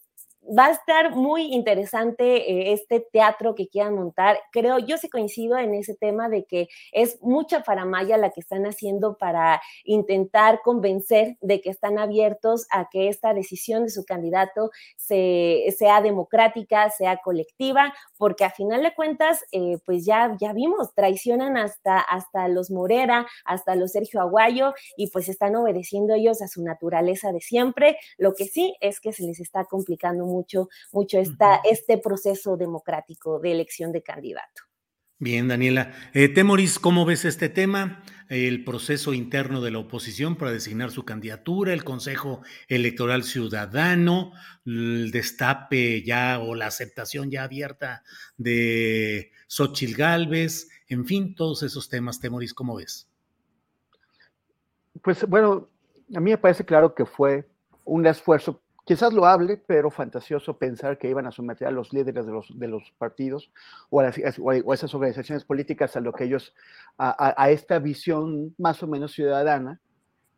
va 0.48 0.68
a 0.68 0.72
estar 0.72 1.16
muy 1.16 1.54
interesante 1.54 2.52
eh, 2.52 2.74
este 2.74 3.00
teatro 3.00 3.56
que 3.56 3.68
quieran 3.68 3.96
montar. 3.96 4.40
Creo, 4.52 4.80
yo 4.80 4.98
sí 4.98 5.10
coincido 5.10 5.58
en 5.58 5.74
ese 5.74 5.96
tema 5.96 6.30
de 6.30 6.46
que 6.46 6.68
es 6.92 7.22
mucha 7.22 7.64
faramaya 7.64 8.18
la 8.18 8.30
que 8.30 8.42
están 8.42 8.66
haciendo 8.66 9.18
para 9.18 9.62
intentar 9.84 10.62
convencer 10.64 11.38
de 11.42 11.62
que 11.62 11.70
están 11.70 11.98
abiertos 11.98 12.68
a 12.72 12.90
que 12.90 13.08
esta 13.08 13.34
decisión 13.34 13.84
de 13.84 13.90
su 13.90 14.06
candidato 14.06 14.72
sea 14.98 16.02
democrática, 16.02 16.90
sea 16.90 17.18
colectiva, 17.18 17.94
porque 18.18 18.46
a 18.46 18.50
final 18.50 18.84
de 18.84 18.94
cuentas, 18.94 19.44
eh, 19.52 19.78
pues 19.86 20.06
ya, 20.06 20.36
ya 20.40 20.54
vimos, 20.54 20.94
traicionan 20.94 21.58
hasta, 21.58 22.00
hasta 22.00 22.48
los 22.48 22.72
Morera, 22.72 23.28
hasta 23.46 23.76
los 23.76 23.92
Sergio 23.92 24.22
Aguayo, 24.22 24.74
y 24.98 25.08
pues 25.08 25.30
están 25.30 25.56
obedeciendo 25.56 26.14
ellos 26.14 26.42
a 26.42 26.48
su 26.48 26.64
naturaleza 26.64 27.32
de 27.32 27.42
siempre. 27.42 27.98
Lo 28.18 28.34
que 28.34 28.46
sí 28.46 28.76
es 28.82 29.00
que 29.00 29.14
se 29.14 29.24
les 29.24 29.40
está 29.40 29.66
complicando 29.66 30.26
mucho, 30.26 30.33
mucho 30.34 31.20
esta, 31.20 31.62
este 31.70 31.98
proceso 31.98 32.58
democrático 32.58 33.40
de 33.40 33.52
elección 33.52 33.92
de 33.92 34.04
candidato. 34.04 34.64
Bien, 35.20 35.48
Daniela. 35.48 35.94
Eh, 36.14 36.28
Temoris, 36.28 36.80
¿cómo 36.80 37.06
ves 37.06 37.24
este 37.24 37.48
tema? 37.48 38.04
El 38.28 38.66
proceso 38.66 39.14
interno 39.14 39.62
de 39.62 39.72
la 39.72 39.80
oposición 39.80 40.36
para 40.36 40.52
designar 40.52 40.92
su 40.92 41.06
candidatura, 41.06 41.72
el 41.72 41.86
Consejo 41.86 42.42
Electoral 42.68 43.24
Ciudadano, 43.24 44.34
el 44.66 45.12
destape 45.12 46.04
ya 46.04 46.40
o 46.40 46.56
la 46.56 46.68
aceptación 46.68 47.32
ya 47.32 47.44
abierta 47.44 48.04
de 48.38 49.32
Xochil 49.48 49.96
Gálvez, 49.96 50.68
en 50.88 51.06
fin, 51.06 51.36
todos 51.36 51.64
esos 51.64 51.90
temas, 51.90 52.20
Temoris, 52.20 52.54
¿cómo 52.54 52.76
ves? 52.76 53.08
Pues 55.02 55.26
bueno, 55.28 55.70
a 56.14 56.20
mí 56.20 56.32
me 56.32 56.38
parece 56.38 56.66
claro 56.66 56.94
que 56.94 57.06
fue 57.06 57.48
un 57.86 58.06
esfuerzo 58.06 58.63
Quizás 58.86 59.14
lo 59.14 59.26
hable, 59.26 59.58
pero 59.66 59.90
fantasioso 59.90 60.58
pensar 60.58 60.98
que 60.98 61.10
iban 61.10 61.26
a 61.26 61.32
someter 61.32 61.68
a 61.68 61.72
los 61.72 61.94
líderes 61.94 62.26
de 62.26 62.32
los, 62.34 62.60
de 62.60 62.68
los 62.68 62.92
partidos 62.98 63.50
o 63.90 64.02
a, 64.02 64.10
esas 64.10 64.94
organizaciones 64.94 65.46
políticas 65.46 65.96
a 65.96 66.02
lo 66.02 66.12
que 66.12 66.26
ellos, 66.26 66.54
a, 66.98 67.50
esta 67.50 67.80
visión 67.80 68.54
más 68.58 68.84
o 68.84 68.88
menos 68.88 69.14
ciudadana 69.14 69.80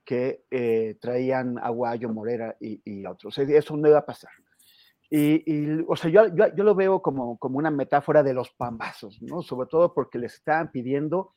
que 0.03 0.43
eh, 0.51 0.95
traían 1.01 1.57
Aguayo, 1.57 2.09
Morera 2.09 2.55
y, 2.59 3.03
otros. 3.07 3.35
Eso 3.39 3.75
no 3.77 3.87
iba 3.87 3.97
a 3.97 4.05
pasar. 4.05 4.31
Y, 5.09 5.81
o 5.87 5.95
sea, 5.95 6.11
yo, 6.11 6.27
yo, 6.35 6.63
lo 6.63 6.75
veo 6.75 7.01
como, 7.01 7.37
como 7.37 7.57
una 7.57 7.71
metáfora 7.71 8.21
de 8.21 8.33
los 8.33 8.51
pambazos, 8.51 9.21
¿no? 9.21 9.41
Sobre 9.41 9.67
todo 9.67 9.93
porque 9.93 10.19
les 10.19 10.35
estaban 10.35 10.71
pidiendo, 10.71 11.33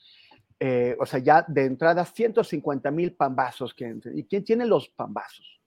eh, 0.60 0.96
o 1.00 1.06
sea, 1.06 1.20
ya 1.20 1.44
de 1.46 1.64
entrada 1.64 2.04
150 2.04 2.90
mil 2.90 3.14
pambazos. 3.14 3.72
Que, 3.72 3.96
¿Y 4.14 4.24
quién 4.24 4.44
tiene 4.44 4.66
los 4.66 4.88
pambazos? 4.90 5.57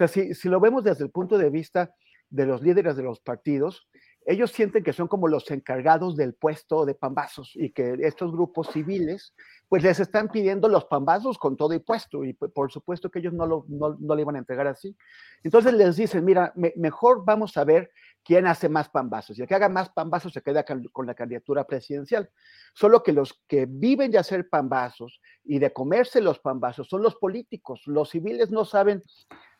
Sea, 0.00 0.08
si, 0.08 0.34
si 0.34 0.48
lo 0.48 0.60
vemos 0.60 0.82
desde 0.82 1.04
el 1.04 1.10
punto 1.10 1.36
de 1.36 1.50
vista 1.50 1.94
de 2.30 2.46
los 2.46 2.62
líderes 2.62 2.96
de 2.96 3.02
los 3.02 3.20
partidos, 3.20 3.86
ellos 4.24 4.50
sienten 4.50 4.82
que 4.82 4.92
son 4.92 5.08
como 5.08 5.28
los 5.28 5.50
encargados 5.50 6.16
del 6.16 6.34
puesto 6.34 6.86
de 6.86 6.94
pambazos 6.94 7.52
y 7.54 7.70
que 7.70 7.98
estos 8.00 8.32
grupos 8.32 8.68
civiles 8.68 9.34
pues 9.68 9.82
les 9.82 10.00
están 10.00 10.28
pidiendo 10.28 10.68
los 10.68 10.84
pambazos 10.86 11.36
con 11.36 11.56
todo 11.56 11.74
y 11.74 11.78
puesto 11.80 12.24
y 12.24 12.32
por 12.32 12.70
supuesto 12.72 13.10
que 13.10 13.18
ellos 13.18 13.32
no 13.32 13.46
lo, 13.46 13.64
no, 13.68 13.96
no 13.98 14.14
le 14.14 14.22
iban 14.22 14.36
a 14.36 14.38
entregar 14.38 14.66
así. 14.66 14.96
Entonces 15.42 15.74
les 15.74 15.96
dicen, 15.96 16.24
mira, 16.24 16.52
mejor 16.76 17.24
vamos 17.24 17.56
a 17.56 17.64
ver 17.64 17.90
quién 18.22 18.46
hace 18.46 18.68
más 18.68 18.88
pambazos 18.88 19.38
y 19.38 19.42
el 19.42 19.48
que 19.48 19.54
haga 19.54 19.68
más 19.68 19.90
pambazos 19.90 20.32
se 20.32 20.42
queda 20.42 20.64
con 20.64 21.06
la 21.06 21.14
candidatura 21.14 21.64
presidencial. 21.64 22.30
Solo 22.74 23.02
que 23.02 23.12
los 23.12 23.42
que 23.48 23.66
viven 23.66 24.10
de 24.10 24.18
hacer 24.18 24.48
pambazos 24.48 25.20
y 25.44 25.58
de 25.58 25.72
comerse 25.72 26.20
los 26.20 26.38
pambazos 26.38 26.88
son 26.88 27.02
los 27.02 27.16
políticos. 27.16 27.82
Los 27.86 28.10
civiles 28.10 28.50
no 28.50 28.64
saben 28.64 29.02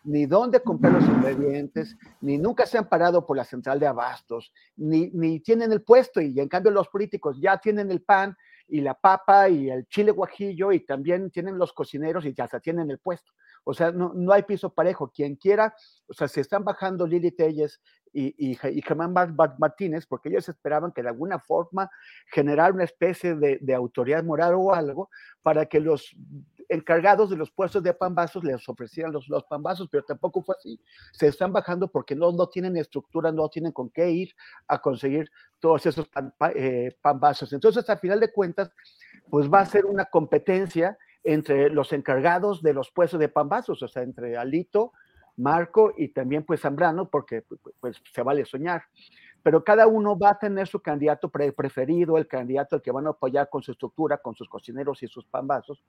ni 0.05 0.27
dónde 0.27 0.63
comprar 0.63 0.95
los 0.95 1.05
ingredientes, 1.05 1.97
ni 2.21 2.39
nunca 2.39 2.67
se 2.67 2.79
han 2.79 2.89
parado 2.89 3.27
por 3.27 3.37
la 3.37 3.45
central 3.45 3.79
de 3.79 3.87
abastos, 3.87 4.53
ni, 4.77 5.11
ni 5.13 5.41
tienen 5.41 5.73
el 5.73 5.83
puesto 5.83 6.21
y 6.21 6.39
en 6.41 6.49
cambio 6.49 6.71
los 6.71 6.89
políticos 6.89 7.39
ya 7.41 7.59
tienen 7.59 7.91
el 7.91 8.03
pan 8.03 8.37
y 8.71 8.81
la 8.81 8.95
papa 8.95 9.49
y 9.49 9.69
el 9.69 9.87
chile 9.89 10.13
guajillo 10.13 10.73
y 10.73 10.81
también 10.81 11.31
tienen 11.31 11.59
los 11.59 11.73
cocineros 11.73 12.25
y 12.25 12.33
ya 12.33 12.47
se 12.47 12.61
tienen 12.61 12.91
el 12.91 12.99
puesto. 12.99 13.33
O 13.65 13.75
sea, 13.75 13.91
no, 13.91 14.13
no 14.15 14.33
hay 14.33 14.45
piso 14.45 14.73
parejo. 14.73 15.11
Quien 15.11 15.37
quiera, 15.37 15.75
o 16.07 16.15
sea, 16.15 16.29
se 16.29 16.41
están 16.41 16.65
bajando 16.65 17.07
Lili 17.07 17.33
Telles 17.33 17.81
y, 18.13 18.53
y, 18.53 18.53
y 18.53 18.83
Germán 18.83 19.13
Martínez 19.59 20.07
porque 20.07 20.29
ellos 20.29 20.49
esperaban 20.49 20.93
que 20.93 21.03
de 21.03 21.09
alguna 21.09 21.39
forma 21.39 21.91
generar 22.27 22.73
una 22.73 22.85
especie 22.85 23.35
de, 23.35 23.59
de 23.61 23.75
autoridad 23.75 24.25
moral 24.25 24.55
o 24.57 24.73
algo 24.73 25.11
para 25.43 25.67
que 25.67 25.81
los 25.81 26.17
encargados 26.71 27.29
de 27.29 27.37
los 27.37 27.51
puestos 27.51 27.83
de 27.83 27.93
pambazos 27.93 28.45
les 28.45 28.67
ofrecieran 28.69 29.13
los, 29.13 29.29
los 29.29 29.45
pambazos, 29.45 29.89
pero 29.91 30.05
tampoco 30.05 30.41
fue 30.41 30.55
así. 30.57 30.81
Se 31.13 31.27
están 31.27 31.53
bajando 31.53 31.89
porque 31.89 32.15
no, 32.15 32.31
no 32.33 32.49
tienen 32.49 32.77
estructura, 32.77 33.33
no 33.33 33.49
tienen 33.49 33.73
con 33.73 33.91
qué 33.91 34.11
ir 34.11 34.35
a 34.69 34.81
conseguir 34.81 35.31
todos 35.59 35.85
esos 35.87 36.09
eh, 36.55 36.97
pambazos. 37.03 37.53
Entonces, 37.53 37.89
al 37.91 37.99
final 37.99 38.21
de 38.21 38.33
cuentas, 38.33 38.71
pues 39.29 39.53
va 39.53 39.61
a 39.61 39.67
ser 39.67 39.85
una 39.85 40.05
competencia 40.05 40.97
entre 41.25 41.71
los 41.71 41.93
encargados 41.93 42.63
de 42.63 42.73
los 42.73 42.91
puestos 42.91 43.19
de 43.19 43.29
pambazos, 43.29 43.83
o 43.83 43.89
sea, 43.89 44.03
entre 44.03 44.37
Alito, 44.37 44.93
Marco 45.37 45.93
y 45.97 46.09
también 46.09 46.45
pues 46.45 46.61
Zambrano, 46.61 47.09
porque 47.11 47.45
pues 47.81 48.01
se 48.13 48.23
vale 48.23 48.45
soñar. 48.45 48.85
Pero 49.43 49.65
cada 49.65 49.87
uno 49.87 50.19
va 50.19 50.31
a 50.31 50.39
tener 50.39 50.67
su 50.67 50.81
candidato 50.81 51.31
preferido, 51.31 52.19
el 52.19 52.27
candidato 52.27 52.77
al 52.77 52.83
que 52.83 52.93
van 52.93 53.07
a 53.07 53.11
apoyar 53.11 53.49
con 53.49 53.63
su 53.63 53.73
estructura, 53.73 54.19
con 54.19 54.35
sus 54.35 54.49
cocineros 54.49 55.03
y 55.03 55.09
sus 55.09 55.25
pambazos, 55.27 55.83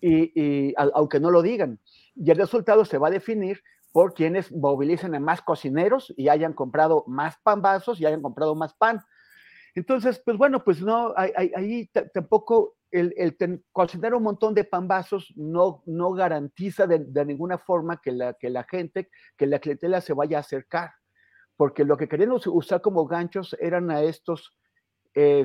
y, 0.00 0.74
aunque 0.76 1.20
no 1.20 1.30
lo 1.30 1.42
digan. 1.42 1.78
Y 2.14 2.30
el 2.30 2.38
resultado 2.38 2.84
se 2.84 2.98
va 2.98 3.08
a 3.08 3.12
definir 3.12 3.62
por 3.92 4.14
quienes 4.14 4.50
movilicen 4.52 5.14
a 5.14 5.20
más 5.20 5.42
cocineros 5.42 6.12
y 6.16 6.28
hayan 6.28 6.54
comprado 6.54 7.04
más 7.06 7.36
pambazos 7.42 8.00
y 8.00 8.06
hayan 8.06 8.22
comprado 8.22 8.54
más 8.54 8.74
pan. 8.74 9.00
Entonces, 9.74 10.20
pues 10.24 10.36
bueno, 10.36 10.64
pues 10.64 10.82
no, 10.82 11.14
ahí 11.16 11.90
tampoco 12.12 12.76
el, 12.92 13.14
el 13.16 13.64
cocinar 13.72 14.14
un 14.14 14.22
montón 14.22 14.54
de 14.54 14.64
pambazos 14.64 15.32
no, 15.34 15.82
no 15.86 16.12
garantiza 16.12 16.86
de, 16.86 17.24
ninguna 17.24 17.58
forma 17.58 18.00
que 18.00 18.12
la, 18.12 18.34
que 18.34 18.50
la 18.50 18.64
gente, 18.64 19.08
que 19.36 19.46
la 19.46 19.58
clientela 19.58 20.00
se 20.00 20.12
vaya 20.12 20.36
a 20.36 20.40
acercar, 20.40 20.92
porque 21.62 21.84
lo 21.84 21.96
que 21.96 22.08
querían 22.08 22.32
usar 22.32 22.80
como 22.80 23.06
ganchos 23.06 23.56
eran 23.60 23.88
a 23.92 24.02
estos 24.02 24.52
eh, 25.14 25.44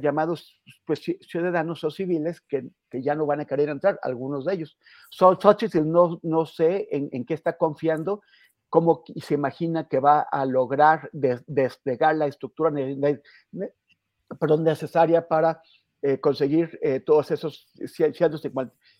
llamados 0.00 0.60
pues, 0.84 1.00
ciudadanos 1.20 1.84
o 1.84 1.90
civiles 1.92 2.40
que, 2.40 2.68
que, 2.90 3.00
ya 3.00 3.14
no 3.14 3.26
van 3.26 3.42
a 3.42 3.44
querer 3.44 3.68
entrar, 3.68 3.96
algunos 4.02 4.44
de 4.44 4.54
ellos. 4.54 4.76
Xochitl 5.12 5.88
no, 5.88 6.18
no 6.24 6.46
sé 6.46 6.88
en, 6.90 7.10
en, 7.12 7.24
qué 7.24 7.34
está 7.34 7.56
confiando, 7.56 8.22
cómo 8.68 9.04
se 9.22 9.34
imagina 9.34 9.86
que 9.86 10.00
va 10.00 10.22
a 10.22 10.44
lograr 10.46 11.08
despegar 11.12 12.16
la 12.16 12.26
estructura 12.26 12.72
perdón, 14.40 14.64
necesaria 14.64 15.28
para 15.28 15.62
eh, 16.02 16.18
conseguir 16.18 16.76
eh, 16.82 16.98
todos 16.98 17.30
esos 17.30 17.68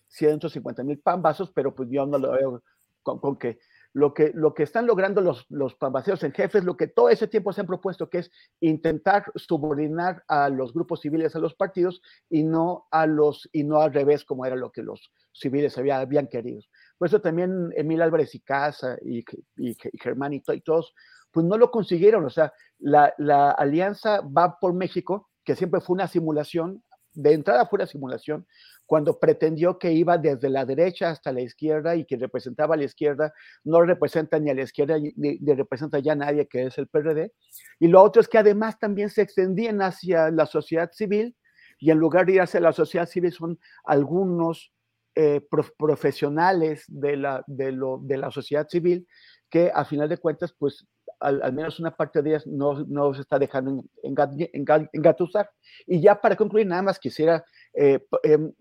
150 0.07 0.83
mil 0.85 0.99
pambazos, 0.99 1.51
pero 1.51 1.75
pues 1.75 1.89
yo 1.91 2.05
no 2.05 2.17
lo 2.17 2.31
veo 2.31 2.63
con, 3.03 3.35
que 3.35 3.59
lo 3.93 4.13
que, 4.13 4.31
lo 4.33 4.53
que 4.53 4.63
están 4.63 4.87
logrando 4.87 5.21
los, 5.21 5.45
los 5.49 5.77
en 6.23 6.31
jefes, 6.33 6.63
lo 6.63 6.75
que 6.75 6.87
todo 6.87 7.09
ese 7.09 7.27
tiempo 7.27 7.53
se 7.53 7.61
han 7.61 7.67
propuesto, 7.67 8.09
que 8.09 8.19
es 8.19 8.31
intentar 8.59 9.31
subordinar 9.35 10.23
a 10.27 10.49
los 10.49 10.73
grupos 10.73 11.01
civiles 11.01 11.35
a 11.35 11.39
los 11.39 11.53
partidos 11.53 12.01
y 12.29 12.43
no, 12.43 12.87
a 12.91 13.05
los, 13.05 13.47
y 13.51 13.63
no 13.63 13.81
al 13.81 13.93
revés, 13.93 14.25
como 14.25 14.45
era 14.45 14.55
lo 14.55 14.71
que 14.71 14.81
los 14.81 15.11
civiles 15.31 15.77
había, 15.77 15.99
habían 15.99 16.27
querido. 16.27 16.61
Por 16.97 17.07
eso 17.07 17.21
también 17.21 17.71
Emil 17.75 18.01
Álvarez 18.01 18.33
y 18.33 18.39
Casa 18.39 18.97
y, 19.03 19.23
y, 19.57 19.77
Germán 20.01 20.33
y, 20.33 20.41
todos, 20.41 20.93
pues 21.31 21.45
no 21.45 21.57
lo 21.57 21.69
consiguieron. 21.69 22.25
O 22.25 22.29
sea, 22.29 22.51
la, 22.79 23.13
la 23.17 23.51
alianza 23.51 24.21
va 24.21 24.57
por 24.59 24.73
México, 24.73 25.29
que 25.43 25.55
siempre 25.55 25.81
fue 25.81 25.93
una 25.95 26.07
simulación, 26.07 26.83
de 27.13 27.33
entrada 27.33 27.65
fue 27.65 27.77
una 27.77 27.87
simulación, 27.87 28.45
cuando 28.85 29.19
pretendió 29.19 29.79
que 29.79 29.93
iba 29.93 30.17
desde 30.17 30.49
la 30.49 30.65
derecha 30.65 31.09
hasta 31.09 31.31
la 31.31 31.41
izquierda 31.41 31.95
y 31.95 32.05
que 32.05 32.17
representaba 32.17 32.75
a 32.75 32.77
la 32.77 32.83
izquierda, 32.83 33.33
no 33.63 33.81
representa 33.81 34.39
ni 34.39 34.49
a 34.49 34.53
la 34.53 34.63
izquierda 34.63 34.97
ni, 34.99 35.37
representa 35.53 35.99
ya 35.99 36.13
a 36.13 36.15
nadie 36.15 36.47
que 36.47 36.65
es 36.65 36.77
el 36.77 36.87
PRD. 36.87 37.31
Y 37.79 37.87
lo 37.87 38.01
otro 38.01 38.21
es 38.21 38.27
que 38.27 38.37
además 38.37 38.77
también 38.79 39.09
se 39.09 39.21
extendían 39.21 39.81
hacia 39.81 40.29
la 40.31 40.45
sociedad 40.45 40.91
civil 40.91 41.35
y 41.79 41.91
en 41.91 41.97
lugar 41.97 42.25
de 42.25 42.33
ir 42.33 42.41
hacia 42.41 42.59
la 42.59 42.73
sociedad 42.73 43.07
civil 43.07 43.31
son 43.31 43.59
algunos 43.85 44.71
eh, 45.15 45.41
profesionales 45.77 46.85
de 46.87 47.17
la, 47.17 47.43
de, 47.47 47.71
lo, 47.71 47.99
de 48.01 48.17
la 48.17 48.31
sociedad 48.31 48.67
civil 48.67 49.07
que 49.49 49.71
a 49.73 49.85
final 49.85 50.09
de 50.09 50.17
cuentas, 50.17 50.53
pues 50.57 50.87
al, 51.23 51.53
menos 51.53 51.79
una 51.79 51.91
parte 51.91 52.21
de 52.21 52.31
ellas 52.31 52.45
no, 52.45 52.83
no 52.85 53.13
se 53.13 53.21
está 53.21 53.39
dejando 53.39 53.83
engatusar. 54.03 55.49
Y 55.87 56.01
ya 56.01 56.19
para 56.19 56.35
concluir, 56.35 56.67
nada 56.67 56.81
más 56.81 56.99
quisiera 56.99 57.43
eh, 57.73 58.05
em, 58.23 58.51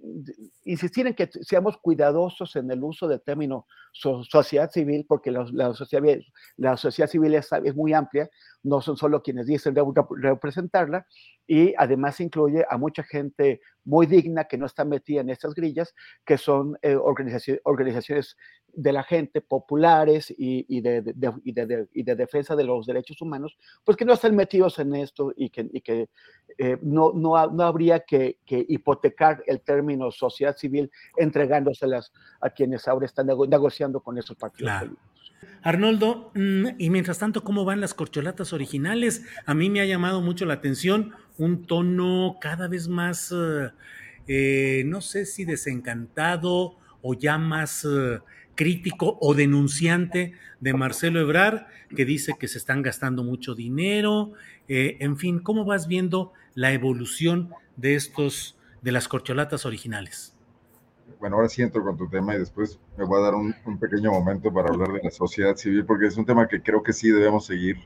insistir 0.64 1.06
en 1.06 1.14
que 1.14 1.28
seamos 1.42 1.76
cuidadosos 1.76 2.56
en 2.56 2.70
el 2.70 2.82
uso 2.82 3.08
del 3.08 3.20
término 3.20 3.66
sociedad 3.92 4.70
civil, 4.70 5.04
porque 5.06 5.30
la, 5.30 5.74
sociedad, 5.74 6.18
la 6.56 6.76
sociedad 6.76 7.10
civil 7.10 7.34
es, 7.34 7.50
muy 7.74 7.92
amplia, 7.92 8.30
no 8.62 8.80
son 8.80 8.96
solo 8.96 9.22
quienes 9.22 9.46
dicen 9.46 9.74
representarla, 10.22 11.06
y 11.46 11.74
además 11.76 12.20
incluye 12.20 12.64
a 12.68 12.78
mucha 12.78 13.02
gente 13.02 13.60
muy 13.84 14.06
digna 14.06 14.44
que 14.44 14.58
no 14.58 14.66
está 14.66 14.84
metida 14.84 15.20
en 15.20 15.30
estas 15.30 15.54
grillas, 15.54 15.94
que 16.24 16.38
son 16.38 16.78
eh, 16.82 16.94
organizaciones, 16.94 17.60
organizaciones 17.64 18.36
de 18.72 18.92
la 18.92 19.02
gente, 19.02 19.40
populares 19.40 20.32
y, 20.36 20.80
de, 20.80 21.02
de, 21.02 22.14
defensa 22.14 22.56
de 22.56 22.64
los 22.64 22.86
derechos 22.86 23.20
humanos, 23.20 23.58
pues 23.84 23.96
que 23.96 24.04
no 24.04 24.14
están 24.14 24.34
metidos 24.34 24.78
en 24.78 24.94
esto 24.94 25.32
y 25.36 25.50
que, 25.50 25.68
que 25.82 26.08
eh, 26.58 26.78
no, 26.80 27.12
no, 27.12 27.46
no, 27.48 27.62
habría 27.64 28.00
que, 28.00 28.38
hipotecar 28.48 29.42
el 29.46 29.60
término 29.60 30.10
sociedad 30.10 30.56
civil 30.56 30.90
entregándoselas 31.16 32.12
a 32.40 32.50
quienes 32.50 32.88
ahora 32.88 33.06
están 33.06 33.26
negociando 33.26 34.00
con 34.00 34.16
esos 34.18 34.36
partidos 34.36 34.72
políticos. 34.72 35.11
Arnoldo, 35.62 36.30
mm, 36.34 36.66
y 36.78 36.90
mientras 36.90 37.18
tanto, 37.18 37.44
¿cómo 37.44 37.64
van 37.64 37.80
las 37.80 37.94
corcholatas 37.94 38.52
originales? 38.52 39.24
A 39.46 39.54
mí 39.54 39.70
me 39.70 39.80
ha 39.80 39.86
llamado 39.86 40.20
mucho 40.20 40.44
la 40.44 40.54
atención 40.54 41.12
un 41.38 41.66
tono 41.66 42.38
cada 42.40 42.68
vez 42.68 42.88
más, 42.88 43.32
eh, 43.32 43.70
eh, 44.28 44.82
no 44.86 45.00
sé 45.00 45.24
si 45.26 45.44
desencantado 45.44 46.76
o 47.00 47.14
ya 47.14 47.38
más 47.38 47.86
crítico 48.54 49.18
o 49.20 49.34
denunciante 49.34 50.34
de 50.60 50.74
Marcelo 50.74 51.20
Ebrar, 51.20 51.68
que 51.94 52.04
dice 52.04 52.34
que 52.38 52.48
se 52.48 52.58
están 52.58 52.82
gastando 52.82 53.24
mucho 53.24 53.54
dinero. 53.54 54.32
Eh, 54.68 54.96
en 55.00 55.16
fin, 55.16 55.38
¿cómo 55.38 55.64
vas 55.64 55.86
viendo 55.86 56.32
la 56.54 56.72
evolución 56.72 57.50
de 57.76 57.94
estos, 57.94 58.56
de 58.80 58.92
las 58.92 59.08
corcholatas 59.08 59.66
originales? 59.66 60.36
Bueno, 61.20 61.36
ahora 61.36 61.48
sí 61.48 61.62
entro 61.62 61.82
con 61.84 61.96
tu 61.96 62.08
tema 62.08 62.34
y 62.34 62.38
después 62.38 62.78
me 62.96 63.04
voy 63.04 63.20
a 63.20 63.24
dar 63.24 63.34
un, 63.34 63.54
pequeño 63.78 64.10
momento 64.10 64.52
para 64.52 64.68
hablar 64.68 64.92
de 64.92 65.00
la 65.04 65.10
sociedad 65.10 65.56
civil, 65.56 65.84
porque 65.84 66.06
es 66.06 66.16
un 66.16 66.24
tema 66.24 66.46
que 66.48 66.62
creo 66.62 66.82
que 66.82 66.92
sí 66.92 67.10
debemos 67.10 67.46
seguir. 67.46 67.76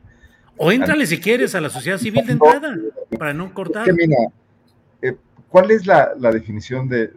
O 0.56 0.72
éntrale 0.72 1.06
si 1.06 1.20
quieres 1.20 1.54
a 1.54 1.60
la 1.60 1.68
sociedad 1.68 1.98
civil 1.98 2.24
de 2.26 2.32
entrada, 2.32 2.74
para 3.18 3.34
no 3.34 3.52
cortar. 3.52 3.86
Eh, 5.02 5.16
¿cuál 5.48 5.70
es 5.70 5.86
la 5.86 6.30
definición 6.32 6.88
de, 6.88 7.12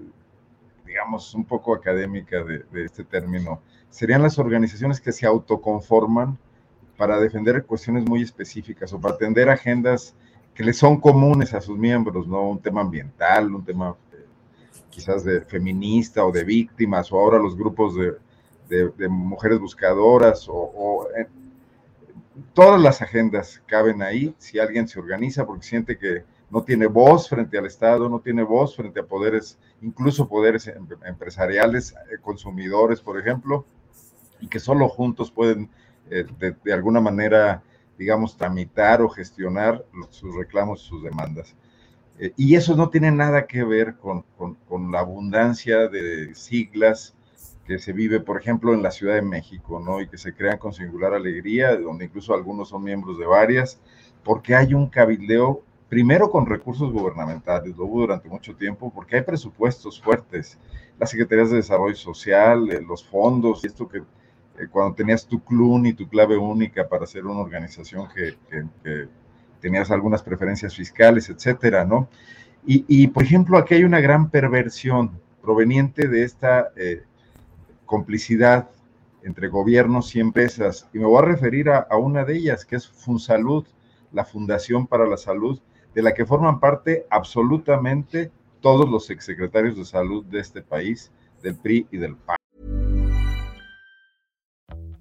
digamos, 0.89 1.35
un 1.35 1.45
poco 1.45 1.73
académica 1.73 2.43
de, 2.43 2.83
este 2.83 3.03
término, 3.03 3.61
serían 3.91 4.23
las 4.23 4.39
organizaciones 4.39 4.99
que 4.99 5.11
se 5.11 5.25
autoconforman 5.25 6.37
para 6.97 7.19
defender 7.19 7.63
cuestiones 7.63 8.05
muy 8.05 8.23
específicas 8.23 8.91
o 8.91 8.99
para 8.99 9.13
atender 9.13 9.49
agendas 9.49 10.15
que 10.55 10.63
les 10.63 10.77
son 10.77 10.99
comunes 10.99 11.53
a 11.53 11.61
sus 11.61 11.77
miembros, 11.77 12.27
¿no? 12.27 12.49
Un 12.49 12.59
tema 12.59 12.81
ambiental, 12.81 13.53
un 13.53 13.63
tema 13.63 13.95
quizás 14.99 15.23
de 15.23 15.39
feminista 15.39 16.25
o 16.25 16.31
de 16.31 16.43
víctimas, 16.43 17.09
o 17.13 17.17
ahora 17.17 17.39
los 17.39 17.55
grupos 17.55 17.95
de, 17.95 19.09
mujeres 19.09 19.57
buscadoras, 19.57 20.45
o, 20.49 21.07
eh, 21.17 21.25
todas 22.53 22.81
las 22.81 23.01
agendas 23.01 23.61
caben 23.65 24.01
ahí 24.01 24.35
si 24.37 24.59
alguien 24.59 24.89
se 24.89 24.99
organiza 24.99 25.45
porque 25.45 25.65
siente 25.65 25.97
que 25.97 26.25
no 26.49 26.63
tiene 26.63 26.87
voz 26.87 27.29
frente 27.29 27.57
al 27.57 27.65
Estado, 27.65 28.09
no 28.09 28.19
tiene 28.19 28.43
voz 28.43 28.75
frente 28.75 28.99
a 28.99 29.03
poderes, 29.03 29.57
incluso 29.81 30.27
poderes 30.27 30.67
em, 30.67 30.85
empresariales, 31.05 31.93
eh, 31.93 32.17
consumidores, 32.21 32.99
por 32.99 33.17
ejemplo, 33.17 33.65
y 34.41 34.47
que 34.47 34.59
solo 34.59 34.89
juntos 34.89 35.31
pueden 35.31 35.69
eh, 36.09 36.25
de, 36.39 36.73
alguna 36.73 36.99
manera, 36.99 37.63
digamos, 37.97 38.35
tramitar 38.35 39.01
o 39.01 39.07
gestionar 39.07 39.85
sus 40.09 40.35
reclamos, 40.35 40.81
sus 40.81 41.01
demandas. 41.03 41.55
Eh, 42.19 42.33
y 42.35 42.55
eso 42.55 42.75
no 42.75 42.89
tiene 42.89 43.11
nada 43.11 43.47
que 43.47 43.63
ver 43.63 43.95
con, 43.95 44.23
con, 44.37 44.91
la 44.91 44.99
abundancia 44.99 45.87
de 45.87 46.35
siglas 46.35 47.15
que 47.65 47.79
se 47.79 47.93
vive, 47.93 48.19
por 48.19 48.39
ejemplo, 48.39 48.73
en 48.73 48.83
la 48.83 48.91
Ciudad 48.91 49.15
de 49.15 49.21
México, 49.21 49.79
¿no? 49.79 50.01
Y 50.01 50.07
que 50.07 50.17
se 50.17 50.33
crean 50.33 50.57
con 50.57 50.73
singular 50.73 51.13
alegría, 51.13 51.75
donde 51.77 52.05
incluso 52.05 52.33
algunos 52.33 52.69
son 52.69 52.83
miembros 52.83 53.17
de 53.17 53.25
varias, 53.25 53.79
porque 54.23 54.55
hay 54.55 54.73
un 54.73 54.87
cabildeo 54.87 55.63
primero 55.87 56.29
con 56.29 56.45
recursos 56.45 56.91
gubernamentales, 56.91 57.75
lo 57.75 57.85
hubo 57.85 58.01
durante 58.01 58.29
mucho 58.29 58.55
tiempo, 58.55 58.91
porque 58.93 59.17
hay 59.17 59.23
presupuestos 59.23 60.01
fuertes, 60.01 60.57
las 60.99 61.09
secretarías 61.09 61.49
de 61.49 61.57
desarrollo 61.57 61.95
social, 61.95 62.69
eh, 62.71 62.81
los 62.81 63.03
fondos, 63.03 63.65
esto 63.65 63.87
que 63.87 63.97
eh, 63.97 64.67
cuando 64.69 64.93
tenías 64.93 65.25
tu 65.25 65.43
CLUN 65.43 65.87
y 65.87 65.93
tu 65.93 66.07
clave 66.07 66.37
única 66.37 66.87
para 66.87 67.07
ser 67.07 67.25
una 67.25 67.39
organización 67.39 68.07
que, 68.13 68.37
tenías 69.61 69.91
algunas 69.91 70.23
preferencias 70.23 70.75
fiscales, 70.75 71.29
etcétera, 71.29 71.85
¿no? 71.85 72.09
Y, 72.65 73.07
por 73.07 73.23
ejemplo, 73.23 73.57
aquí 73.57 73.75
hay 73.75 73.83
una 73.83 73.99
gran 73.99 74.29
perversión 74.29 75.19
proveniente 75.41 76.07
de 76.07 76.23
esta 76.23 76.69
eh, 76.75 77.03
complicidad 77.85 78.69
entre 79.23 79.47
gobiernos 79.47 80.15
y 80.15 80.19
empresas, 80.19 80.87
y 80.93 80.99
me 80.99 81.05
voy 81.05 81.23
a 81.23 81.25
referir 81.25 81.69
a, 81.69 81.79
a 81.79 81.97
una 81.97 82.25
de 82.25 82.35
ellas, 82.37 82.65
que 82.65 82.75
es 82.75 82.87
FunSalud, 82.87 83.65
la 84.11 84.23
Fundación 84.23 84.85
para 84.85 85.07
la 85.07 85.17
Salud, 85.17 85.59
de 85.95 86.01
la 86.03 86.13
que 86.13 86.25
forman 86.25 86.59
parte 86.59 87.05
absolutamente 87.09 88.31
todos 88.61 88.89
los 88.89 89.09
exsecretarios 89.09 89.75
de 89.77 89.85
salud 89.85 90.23
de 90.25 90.39
este 90.39 90.61
país, 90.61 91.11
del 91.41 91.55
PRI 91.55 91.87
y 91.91 91.97
del 91.97 92.15
PAN. 92.15 92.38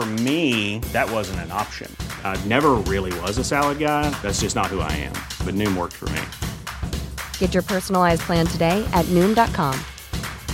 For 0.00 0.06
me, 0.06 0.78
that 0.94 1.10
wasn't 1.10 1.40
an 1.40 1.52
option. 1.52 1.94
I 2.24 2.42
never 2.46 2.80
really 2.88 3.12
was 3.20 3.36
a 3.36 3.44
salad 3.44 3.78
guy. 3.78 4.08
That's 4.22 4.40
just 4.40 4.56
not 4.56 4.68
who 4.68 4.80
I 4.80 4.90
am. 4.92 5.12
But 5.44 5.54
Noom 5.54 5.76
worked 5.76 5.92
for 5.92 6.08
me. 6.08 6.22
Get 7.36 7.52
your 7.52 7.62
personalized 7.62 8.22
plan 8.22 8.46
today 8.46 8.82
at 8.94 9.04
Noom.com. 9.12 9.78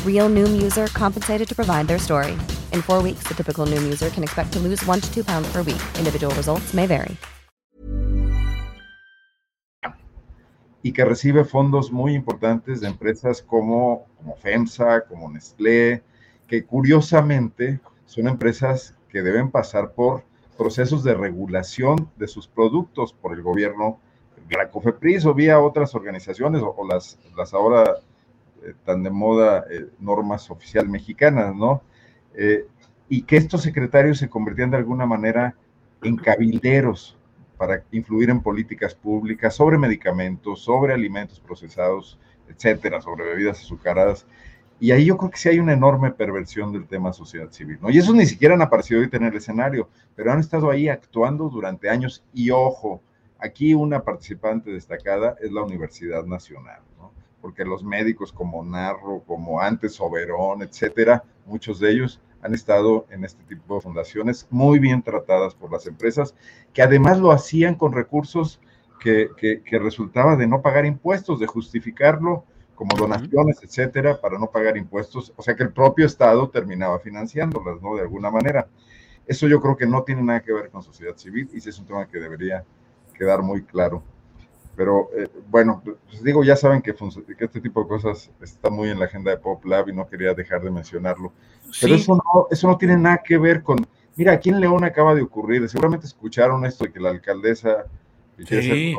Real 0.04 0.28
Noom 0.28 0.60
user 0.60 0.88
compensated 0.88 1.46
to 1.46 1.54
provide 1.54 1.86
their 1.86 2.00
story. 2.00 2.32
In 2.72 2.82
four 2.82 3.00
weeks, 3.04 3.22
the 3.28 3.34
typical 3.34 3.66
Noom 3.66 3.84
user 3.84 4.10
can 4.10 4.24
expect 4.24 4.52
to 4.54 4.58
lose 4.58 4.84
one 4.84 5.00
to 5.00 5.14
two 5.14 5.22
pounds 5.22 5.48
per 5.52 5.62
week. 5.62 5.82
Individual 5.96 6.34
results 6.34 6.74
may 6.74 6.86
vary. 6.86 7.16
y 10.82 10.92
que 10.92 11.04
recibe 11.04 11.44
fondos 11.44 11.92
muy 11.92 12.14
importantes 12.14 12.80
de 12.80 12.86
empresas 12.88 13.42
como, 13.42 14.06
como 14.18 14.36
FEMSA, 14.36 15.04
como 15.08 15.28
Nestlé, 15.28 16.02
que 16.46 16.64
curiosamente 16.64 17.80
son 18.06 18.28
empresas 18.28 18.96
que 19.16 19.22
deben 19.22 19.50
pasar 19.50 19.92
por 19.92 20.24
procesos 20.58 21.02
de 21.02 21.14
regulación 21.14 22.10
de 22.18 22.28
sus 22.28 22.46
productos 22.46 23.14
por 23.14 23.32
el 23.32 23.40
gobierno, 23.40 23.98
vía 24.46 24.58
la 24.58 24.70
COFEPRIS 24.70 25.24
o 25.24 25.32
vía 25.32 25.58
otras 25.58 25.94
organizaciones 25.94 26.60
o, 26.62 26.86
las, 26.86 27.18
las 27.34 27.54
ahora 27.54 27.94
eh, 28.62 28.74
tan 28.84 29.02
de 29.02 29.08
moda 29.08 29.64
eh, 29.70 29.86
normas 30.00 30.50
oficial 30.50 30.86
mexicanas, 30.90 31.56
¿no? 31.56 31.80
Eh, 32.34 32.66
y 33.08 33.22
que 33.22 33.38
estos 33.38 33.62
secretarios 33.62 34.18
se 34.18 34.28
convertían 34.28 34.70
de 34.70 34.76
alguna 34.76 35.06
manera 35.06 35.54
en 36.02 36.16
cabilderos 36.16 37.16
para 37.56 37.84
influir 37.92 38.28
en 38.28 38.42
políticas 38.42 38.94
públicas 38.94 39.54
sobre 39.54 39.78
medicamentos, 39.78 40.60
sobre 40.60 40.92
alimentos 40.92 41.40
procesados, 41.40 42.18
etcétera, 42.50 43.00
sobre 43.00 43.24
bebidas 43.24 43.62
azucaradas. 43.62 44.26
Y 44.78 44.90
ahí 44.90 45.06
yo 45.06 45.16
creo 45.16 45.30
que 45.30 45.38
sí 45.38 45.48
hay 45.48 45.58
una 45.58 45.72
enorme 45.72 46.10
perversión 46.10 46.72
del 46.72 46.86
tema 46.86 47.12
sociedad 47.12 47.50
civil, 47.50 47.78
¿no? 47.80 47.90
Y 47.90 47.98
eso 47.98 48.12
ni 48.12 48.26
siquiera 48.26 48.54
han 48.54 48.62
aparecido 48.62 49.00
ahorita 49.00 49.16
en 49.16 49.24
el 49.24 49.36
escenario, 49.36 49.88
pero 50.14 50.32
han 50.32 50.40
estado 50.40 50.70
ahí 50.70 50.88
actuando 50.88 51.48
durante 51.48 51.88
años. 51.88 52.22
Y 52.34 52.50
ojo, 52.50 53.00
aquí 53.38 53.74
una 53.74 54.02
participante 54.02 54.70
destacada 54.70 55.36
es 55.40 55.50
la 55.50 55.62
Universidad 55.62 56.24
Nacional, 56.24 56.82
¿no? 56.98 57.12
Porque 57.40 57.64
los 57.64 57.82
médicos 57.84 58.32
como 58.32 58.62
Narro, 58.64 59.22
como 59.26 59.60
antes 59.60 59.94
Soberón, 59.94 60.62
etcétera, 60.62 61.24
muchos 61.46 61.80
de 61.80 61.92
ellos 61.92 62.20
han 62.42 62.54
estado 62.54 63.06
en 63.10 63.24
este 63.24 63.42
tipo 63.44 63.76
de 63.76 63.80
fundaciones 63.80 64.46
muy 64.50 64.78
bien 64.78 65.02
tratadas 65.02 65.54
por 65.54 65.72
las 65.72 65.86
empresas, 65.86 66.34
que 66.72 66.82
además 66.82 67.18
lo 67.18 67.32
hacían 67.32 67.74
con 67.76 67.92
recursos 67.92 68.60
que, 69.00 69.30
que, 69.36 69.78
resultaba 69.78 70.36
de 70.36 70.46
no 70.46 70.62
pagar 70.62 70.84
impuestos, 70.86 71.38
de 71.38 71.46
justificarlo 71.46 72.44
como 72.76 72.94
donaciones, 72.94 73.58
etcétera, 73.62 74.20
para 74.20 74.38
no 74.38 74.50
pagar 74.50 74.76
impuestos, 74.76 75.32
o 75.34 75.42
sea 75.42 75.56
que 75.56 75.64
el 75.64 75.72
propio 75.72 76.06
Estado 76.06 76.48
terminaba 76.50 77.00
financiándolas, 77.00 77.82
¿no? 77.82 77.96
De 77.96 78.02
alguna 78.02 78.30
manera. 78.30 78.68
Eso 79.26 79.48
yo 79.48 79.60
creo 79.60 79.76
que 79.76 79.86
no 79.86 80.04
tiene 80.04 80.22
nada 80.22 80.40
que 80.40 80.52
ver 80.52 80.70
con 80.70 80.82
sociedad 80.82 81.16
civil 81.16 81.48
y 81.52 81.58
ese 81.58 81.70
es 81.70 81.78
un 81.80 81.86
tema 81.86 82.06
que 82.06 82.20
debería 82.20 82.64
quedar 83.18 83.42
muy 83.42 83.64
claro. 83.64 84.02
Pero 84.76 85.08
eh, 85.16 85.28
bueno, 85.48 85.82
pues 85.82 86.22
digo, 86.22 86.44
ya 86.44 86.54
saben 86.54 86.82
que, 86.82 86.94
que, 86.94 87.44
este 87.44 87.60
tipo 87.60 87.82
de 87.82 87.88
cosas 87.88 88.30
está 88.42 88.68
muy 88.68 88.90
en 88.90 89.00
la 89.00 89.06
agenda 89.06 89.30
de 89.30 89.38
Pop 89.38 89.64
Lab 89.64 89.88
y 89.88 89.94
no 89.94 90.06
quería 90.06 90.34
dejar 90.34 90.62
de 90.62 90.70
mencionarlo. 90.70 91.32
Pero 91.80 91.94
eso, 91.94 92.14
no, 92.14 92.46
eso 92.50 92.68
no 92.68 92.76
tiene 92.76 92.96
nada 92.98 93.22
que 93.24 93.38
ver 93.38 93.62
con, 93.62 93.78
mira, 94.16 94.32
aquí 94.32 94.50
en 94.50 94.60
León 94.60 94.84
acaba 94.84 95.14
de 95.14 95.22
ocurrir, 95.22 95.66
seguramente 95.68 96.06
escucharon 96.06 96.64
esto 96.66 96.84
de 96.84 96.92
que 96.92 97.00
la 97.00 97.08
alcaldesa, 97.08 97.86
sí. 98.46 98.94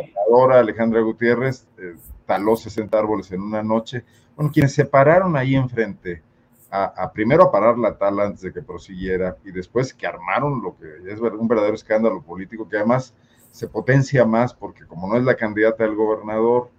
Alejandra 0.52 1.02
Gutiérrez, 1.02 1.68
eh, 1.78 1.96
taló 2.28 2.56
60 2.56 3.00
árboles 3.00 3.32
en 3.32 3.42
una 3.42 3.64
noche. 3.64 4.04
Bueno, 4.36 4.52
quienes 4.52 4.74
se 4.76 4.86
pararon 4.86 5.36
ahí 5.36 5.56
enfrente, 5.56 6.22
a, 6.70 7.12
primero 7.14 7.44
a 7.44 7.52
parar 7.52 7.78
la 7.78 7.98
tala 7.98 8.26
antes 8.26 8.42
de 8.42 8.52
que 8.52 8.62
prosiguiera 8.62 9.38
y 9.46 9.52
después 9.52 9.94
que 9.94 10.06
armaron 10.06 10.62
lo 10.62 10.76
que 10.78 11.12
es 11.12 11.20
un 11.20 11.48
verdadero 11.48 11.76
escándalo 11.76 12.22
político 12.22 12.68
que 12.68 12.76
además 12.76 13.14
se 13.52 13.70
potencia 13.70 14.26
más 14.26 14.54
porque 14.54 14.86
como 14.86 15.08
no 15.08 15.16
es 15.18 15.24
la 15.24 15.36
candidata 15.36 15.86
del 15.86 15.96
gobernador, 15.96 16.70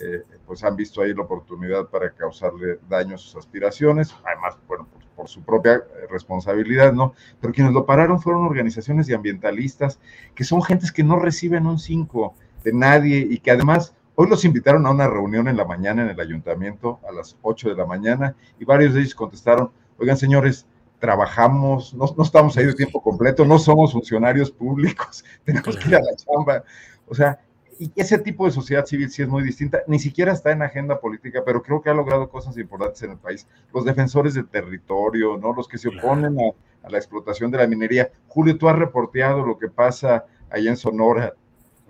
eh, 0.00 0.24
pues 0.46 0.64
han 0.64 0.76
visto 0.76 1.00
ahí 1.00 1.14
la 1.14 1.22
oportunidad 1.22 1.86
para 1.86 2.10
causarle 2.10 2.80
daño 2.88 3.14
a 3.14 3.18
sus 3.18 3.36
aspiraciones, 3.36 4.14
además, 4.24 4.58
bueno, 4.68 4.86
por, 4.92 5.02
por, 5.14 5.28
su 5.28 5.42
propia 5.42 5.76
eh, 5.76 5.82
responsabilidad, 6.10 6.92
¿no? 6.92 7.14
Pero 7.40 7.54
quienes 7.54 7.72
lo 7.72 7.86
pararon 7.86 8.20
fueron 8.20 8.44
organizaciones 8.44 9.06
de 9.06 9.14
ambientalistas, 9.14 9.98
que 10.34 10.44
son 10.44 10.62
gentes 10.62 10.92
que 10.92 11.02
no 11.02 11.18
reciben 11.18 11.66
un 11.66 11.78
5 11.78 12.34
de 12.64 12.72
nadie 12.72 13.26
y 13.30 13.38
que 13.38 13.52
además 13.52 13.94
hoy 14.16 14.28
los 14.28 14.44
invitaron 14.44 14.86
a 14.86 14.90
una 14.90 15.06
reunión 15.06 15.46
en 15.46 15.56
la 15.56 15.64
mañana 15.64 16.02
en 16.02 16.08
el 16.08 16.20
ayuntamiento 16.20 17.00
a 17.08 17.12
las 17.12 17.36
8 17.42 17.70
de 17.70 17.76
la 17.76 17.86
mañana 17.86 18.34
y 18.58 18.64
varios 18.64 18.94
de 18.94 19.00
ellos 19.00 19.14
contestaron, 19.14 19.70
oigan 19.98 20.16
señores, 20.16 20.66
trabajamos, 20.98 21.94
no, 21.94 22.06
no, 22.16 22.22
estamos 22.22 22.56
ahí 22.56 22.64
de 22.64 22.74
tiempo 22.74 23.02
completo, 23.02 23.44
no 23.44 23.58
somos 23.58 23.92
funcionarios 23.92 24.50
públicos, 24.50 25.24
tenemos 25.44 25.76
que 25.76 25.88
ir 25.88 25.96
a 25.96 26.00
la 26.00 26.16
chamba. 26.16 26.64
O 27.06 27.14
sea, 27.14 27.38
y 27.78 27.92
ese 27.94 28.18
tipo 28.18 28.46
de 28.46 28.52
sociedad 28.52 28.86
civil 28.86 29.10
sí 29.10 29.22
es 29.22 29.28
muy 29.28 29.42
distinta, 29.42 29.82
ni 29.86 29.98
siquiera 29.98 30.32
está 30.32 30.50
en 30.50 30.62
agenda 30.62 30.98
política, 30.98 31.42
pero 31.44 31.62
creo 31.62 31.82
que 31.82 31.90
ha 31.90 31.94
logrado 31.94 32.28
cosas 32.30 32.56
importantes 32.56 33.02
en 33.02 33.12
el 33.12 33.18
país. 33.18 33.46
Los 33.74 33.84
defensores 33.84 34.32
del 34.34 34.48
territorio, 34.48 35.36
¿no? 35.36 35.52
Los 35.52 35.68
que 35.68 35.76
se 35.76 35.88
oponen 35.88 36.38
a, 36.40 36.86
a 36.86 36.90
la 36.90 36.96
explotación 36.96 37.50
de 37.50 37.58
la 37.58 37.66
minería. 37.66 38.10
Julio, 38.28 38.56
tú 38.56 38.68
has 38.68 38.78
reporteado 38.78 39.44
lo 39.44 39.58
que 39.58 39.68
pasa 39.68 40.24
allá 40.48 40.70
en 40.70 40.76
Sonora, 40.78 41.34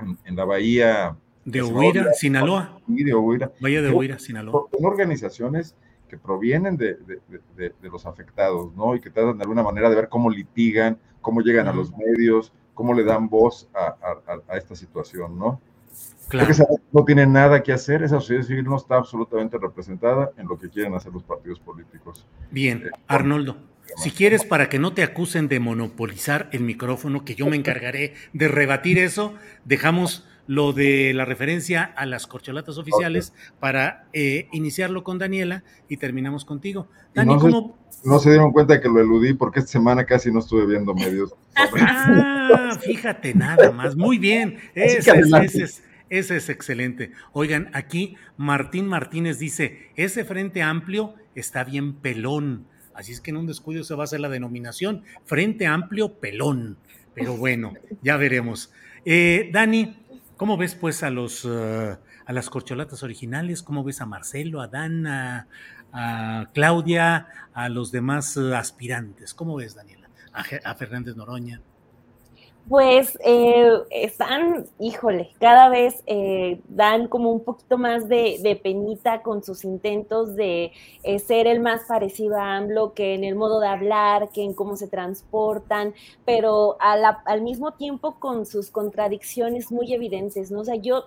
en, 0.01 0.19
en 0.25 0.35
la 0.37 0.45
bahía. 0.45 1.17
De 1.47 1.63
Huira, 1.63 2.13
Sinaloa. 2.13 2.79
Sí, 2.87 3.05
de 3.05 3.15
Huira. 3.15 3.53
Bahía 3.61 3.81
de 3.81 3.91
Huira, 3.91 4.19
Sinaloa. 4.19 4.65
Son 4.73 4.85
organizaciones 4.85 5.77
que 6.09 6.19
provienen 6.19 6.77
de, 6.77 6.95
de, 6.95 7.21
de, 7.57 7.73
de, 7.81 7.89
los 7.89 8.05
afectados, 8.05 8.75
¿no? 8.75 8.97
Y 8.97 9.01
que 9.01 9.11
tratan 9.11 9.39
de 9.39 9.45
alguna 9.45 9.63
manera 9.63 9.89
de 9.89 9.95
ver 9.95 10.09
cómo 10.09 10.29
litigan, 10.29 10.99
cómo 11.21 11.41
llegan 11.41 11.69
a 11.69 11.73
los 11.73 11.93
medios, 11.97 12.53
cómo 12.75 12.95
le 12.95 13.05
dan 13.05 13.29
voz 13.29 13.69
a, 13.75 13.87
a, 13.87 14.53
a 14.53 14.57
esta 14.57 14.75
situación, 14.75 15.39
¿no? 15.39 15.61
Claro. 16.29 16.53
Que 16.53 16.63
no 16.93 17.05
tiene 17.05 17.27
nada 17.27 17.63
que 17.63 17.73
hacer, 17.73 18.03
esa 18.03 18.17
sociedad 18.21 18.43
civil 18.43 18.65
no 18.65 18.77
está 18.77 18.97
absolutamente 18.97 19.57
representada 19.59 20.33
en 20.37 20.49
lo 20.49 20.59
que 20.59 20.69
quieren 20.69 20.95
hacer 20.95 21.13
los 21.13 21.23
partidos 21.23 21.61
políticos. 21.61 22.27
Bien, 22.51 22.83
eh, 22.87 22.91
Arnoldo, 23.07 23.57
si 23.97 24.11
quieres, 24.11 24.45
para 24.45 24.69
que 24.69 24.81
no 24.81 24.93
te 24.93 25.05
acusen 25.05 25.47
de 25.47 25.61
monopolizar 25.61 26.49
el 26.51 26.63
micrófono, 26.63 27.25
que 27.25 27.37
yo 27.37 27.47
me 27.47 27.57
encargaré 27.57 28.15
de 28.33 28.49
rebatir 28.49 28.99
eso, 28.99 29.35
dejamos 29.65 30.27
lo 30.47 30.73
de 30.73 31.13
la 31.15 31.25
referencia 31.25 31.83
a 31.85 32.07
las 32.07 32.27
corcholatas 32.27 32.79
oficiales 32.79 33.31
okay. 33.31 33.43
para 33.61 34.07
eh, 34.13 34.49
iniciarlo 34.53 35.05
con 35.05 35.19
Daniela 35.19 35.65
y 35.89 35.97
terminamos 35.97 36.45
contigo. 36.45 36.89
Dani, 37.15 37.35
no, 37.35 37.41
¿cómo? 37.41 37.79
Se, 37.91 38.09
no 38.09 38.19
se 38.19 38.31
dieron 38.31 38.53
cuenta 38.53 38.81
que 38.81 38.89
lo 38.89 39.01
eludí 39.01 39.35
porque 39.35 39.61
esta 39.61 39.73
semana 39.73 40.05
casi 40.05 40.31
no 40.31 40.39
estuve 40.39 40.67
viendo 40.67 40.95
medios. 40.95 41.35
ah, 41.57 42.79
fíjate 42.81 43.35
nada 43.35 43.73
más. 43.73 43.97
Muy 43.97 44.19
bien. 44.19 44.59
Ese, 44.75 45.11
ese, 45.11 45.63
es, 45.63 45.83
ese 46.09 46.37
es 46.37 46.49
excelente. 46.49 47.13
Oigan, 47.33 47.71
aquí 47.73 48.17
Martín 48.37 48.87
Martínez 48.87 49.39
dice, 49.39 49.91
ese 49.97 50.25
frente 50.25 50.63
amplio 50.63 51.15
está 51.35 51.65
bien 51.65 51.95
pelón. 51.95 52.67
Así 52.97 53.13
es 53.13 53.21
que 53.21 53.31
en 53.31 53.37
un 53.37 53.47
descuido 53.47 53.85
se 53.85 53.95
va 53.95 54.05
a 54.05 54.05
hacer 54.05 54.21
la 54.21 54.31
denominación 54.31 55.03
Frente 55.27 55.67
Amplio 55.67 56.15
Pelón. 56.15 56.79
Pero 57.15 57.37
bueno, 57.37 57.75
ya 58.03 58.17
veremos. 58.17 58.73
Eh, 59.05 59.51
Dani, 59.53 59.97
¿Cómo 60.37 60.59
ves 60.59 60.75
pues 60.75 61.03
a 61.03 61.11
los 61.11 61.45
uh, 61.47 61.97
a 62.27 62.33
las 62.33 62.51
corcholatas 62.51 63.03
originales? 63.03 63.63
¿Cómo 63.63 63.85
ves 63.85 64.03
a 64.03 64.07
Marcelo, 64.07 64.61
a 64.61 64.69
Dan, 64.69 65.07
a, 65.07 65.49
Claudia, 66.53 67.29
a 67.55 67.69
los 67.71 67.91
demás 67.91 68.37
uh, 68.37 68.55
aspirantes? 68.55 69.33
¿Cómo 69.33 69.57
ves, 69.57 69.75
Daniela? 69.75 70.11
A, 70.35 70.45
a 70.71 70.75
Fernández 70.75 71.17
Noroña. 71.17 71.63
Pues 72.69 73.17
eh, 73.25 73.71
están, 73.91 74.67
híjole, 74.81 75.31
cada 75.39 75.69
vez 75.69 76.03
eh, 76.07 76.61
dan 76.69 77.07
como 77.07 77.31
un 77.31 77.45
poquito 77.45 77.79
más 77.79 78.09
de, 78.09 78.41
de 78.43 78.57
penita 78.57 79.23
con 79.23 79.45
sus 79.45 79.65
intentos 79.65 80.35
de 80.35 80.73
eh, 81.05 81.19
ser 81.21 81.47
el 81.47 81.61
más 81.61 81.83
parecido 81.87 82.37
a 82.37 82.57
AMLO, 82.57 82.93
que 82.93 83.15
en 83.15 83.23
el 83.23 83.37
modo 83.37 83.61
de 83.61 83.69
hablar, 83.69 84.31
que 84.31 84.43
en 84.43 84.53
cómo 84.53 84.77
se 84.77 84.89
transportan, 84.89 85.95
pero 86.25 86.77
al 86.81 87.43
mismo 87.43 87.75
tiempo 87.75 88.19
con 88.19 88.47
sus 88.47 88.73
contradicciones 88.73 89.71
muy 89.71 89.95
evidentes, 89.95 90.51
¿no? 90.51 90.61
O 90.61 90.65
sea, 90.65 90.75
yo 90.75 91.05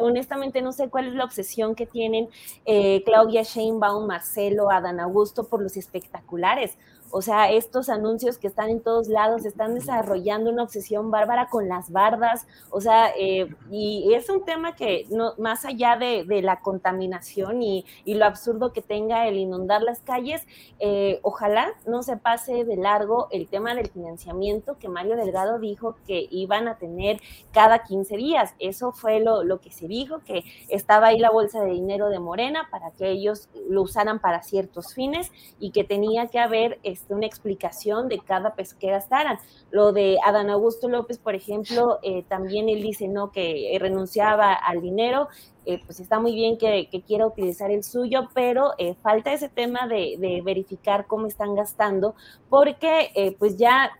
honestamente 0.00 0.62
no 0.62 0.72
sé 0.72 0.88
cuál 0.88 1.08
es 1.08 1.14
la 1.14 1.24
obsesión 1.24 1.74
que 1.74 1.86
tienen 1.86 2.28
eh, 2.66 3.02
Claudia 3.04 3.42
Sheinbaum, 3.42 4.06
Marcelo, 4.06 4.70
Adán 4.70 5.00
Augusto 5.00 5.48
por 5.48 5.60
los 5.60 5.76
espectaculares. 5.76 6.76
O 7.10 7.22
sea, 7.22 7.50
estos 7.50 7.88
anuncios 7.88 8.38
que 8.38 8.46
están 8.46 8.70
en 8.70 8.80
todos 8.80 9.08
lados 9.08 9.44
están 9.44 9.74
desarrollando 9.74 10.50
una 10.50 10.62
obsesión 10.62 11.10
bárbara 11.10 11.48
con 11.48 11.68
las 11.68 11.90
bardas. 11.90 12.46
O 12.70 12.80
sea, 12.80 13.10
eh, 13.18 13.48
y 13.70 14.12
es 14.14 14.28
un 14.28 14.44
tema 14.44 14.74
que 14.76 15.06
no, 15.10 15.34
más 15.38 15.64
allá 15.64 15.96
de, 15.96 16.24
la 16.42 16.60
contaminación 16.60 17.62
y, 17.62 17.84
lo 18.06 18.24
absurdo 18.26 18.72
que 18.72 18.82
tenga 18.82 19.26
el 19.28 19.36
inundar 19.38 19.82
las 19.82 20.00
calles, 20.00 20.46
eh, 20.78 21.20
ojalá 21.22 21.72
no 21.86 22.02
se 22.02 22.16
pase 22.16 22.64
de 22.64 22.76
largo 22.76 23.28
el 23.30 23.48
tema 23.48 23.74
del 23.74 23.88
financiamiento 23.88 24.78
que 24.78 24.88
Mario 24.88 25.16
Delgado 25.16 25.58
dijo 25.58 25.96
que 26.06 26.26
iban 26.30 26.68
a 26.68 26.76
tener 26.76 27.20
cada 27.52 27.82
15 27.84 28.16
días. 28.16 28.54
Eso 28.58 28.92
fue 28.92 29.20
lo 29.20 29.60
que 29.60 29.70
se 29.70 29.88
dijo, 29.88 30.20
que 30.24 30.44
estaba 30.68 31.08
ahí 31.08 31.18
la 31.18 31.30
bolsa 31.30 31.62
de 31.62 31.70
dinero 31.70 32.08
de 32.08 32.18
Morena 32.18 32.68
para 32.70 32.90
que 32.90 33.10
ellos 33.10 33.48
lo 33.68 33.82
usaran 33.82 34.20
para 34.20 34.42
ciertos 34.42 34.94
fines 34.94 35.32
y 35.58 35.70
que 35.70 35.84
tenía 35.84 36.28
que 36.28 36.38
haber 36.38 36.78
este, 37.00 37.14
una 37.14 37.26
explicación 37.26 38.08
de 38.08 38.20
cada 38.20 38.54
peso 38.54 38.76
que 38.78 38.90
gastaran. 38.90 39.38
Lo 39.70 39.92
de 39.92 40.18
Adán 40.24 40.50
Augusto 40.50 40.88
López, 40.88 41.18
por 41.18 41.34
ejemplo, 41.34 41.98
eh, 42.02 42.24
también 42.28 42.68
él 42.68 42.82
dice 42.82 43.08
no 43.08 43.32
que 43.32 43.76
renunciaba 43.80 44.52
al 44.52 44.80
dinero, 44.80 45.28
eh, 45.66 45.80
pues 45.84 46.00
está 46.00 46.18
muy 46.18 46.34
bien 46.34 46.56
que, 46.58 46.88
quiera 47.06 47.26
utilizar 47.26 47.70
el 47.70 47.84
suyo, 47.84 48.28
pero 48.34 48.72
eh, 48.78 48.94
falta 49.02 49.32
ese 49.32 49.48
tema 49.48 49.86
de, 49.86 50.42
verificar 50.44 51.06
cómo 51.06 51.26
están 51.26 51.54
gastando, 51.54 52.14
porque 52.48 53.10
eh, 53.14 53.36
pues 53.38 53.56
ya 53.56 53.90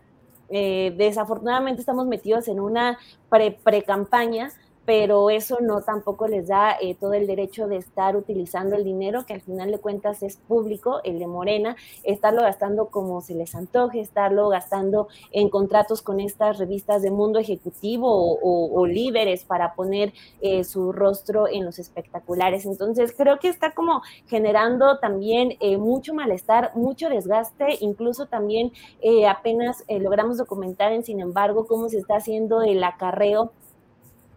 desafortunadamente 0.49 1.79
estamos 1.79 2.05
metidos 2.07 2.49
en 2.49 2.59
una 2.59 2.99
pre-campaña. 3.29 4.49
Pre 4.49 4.70
pero 4.85 5.29
eso 5.29 5.59
no 5.61 5.81
tampoco 5.81 6.27
les 6.27 6.47
da 6.47 6.75
eh, 6.81 6.95
todo 6.95 7.13
el 7.13 7.27
derecho 7.27 7.67
de 7.67 7.77
estar 7.77 8.15
utilizando 8.15 8.75
el 8.75 8.83
dinero 8.83 9.25
que 9.25 9.33
al 9.33 9.41
final 9.41 9.71
de 9.71 9.79
cuentas 9.79 10.23
es 10.23 10.37
público, 10.37 11.01
el 11.03 11.19
de 11.19 11.27
Morena, 11.27 11.75
estarlo 12.03 12.41
gastando 12.41 12.87
como 12.87 13.21
se 13.21 13.35
les 13.35 13.55
antoje, 13.55 13.99
estarlo 13.99 14.49
gastando 14.49 15.07
en 15.31 15.49
contratos 15.49 16.01
con 16.01 16.19
estas 16.19 16.57
revistas 16.57 17.01
de 17.01 17.11
mundo 17.11 17.39
ejecutivo 17.39 18.07
o, 18.09 18.79
o, 18.79 18.85
líderes 18.85 19.45
para 19.45 19.73
poner 19.75 20.13
eh, 20.41 20.63
su 20.63 20.91
rostro 20.91 21.47
en 21.47 21.65
los 21.65 21.79
espectaculares. 21.79 22.65
Entonces 22.65 23.13
creo 23.15 23.39
que 23.39 23.47
está 23.47 23.71
como 23.71 24.01
generando 24.27 24.97
también 24.99 25.57
eh, 25.59 25.77
mucho 25.77 26.13
malestar, 26.13 26.71
mucho 26.75 27.09
desgaste, 27.09 27.77
incluso 27.81 28.25
también 28.25 28.71
eh, 29.01 29.27
apenas 29.27 29.83
eh, 29.87 29.99
logramos 29.99 30.37
documentar 30.37 30.91
en, 30.91 31.03
sin 31.03 31.19
embargo, 31.19 31.65
cómo 31.65 31.89
se 31.89 31.97
está 31.97 32.15
haciendo 32.15 32.61
el 32.61 32.83
acarreo 32.83 33.51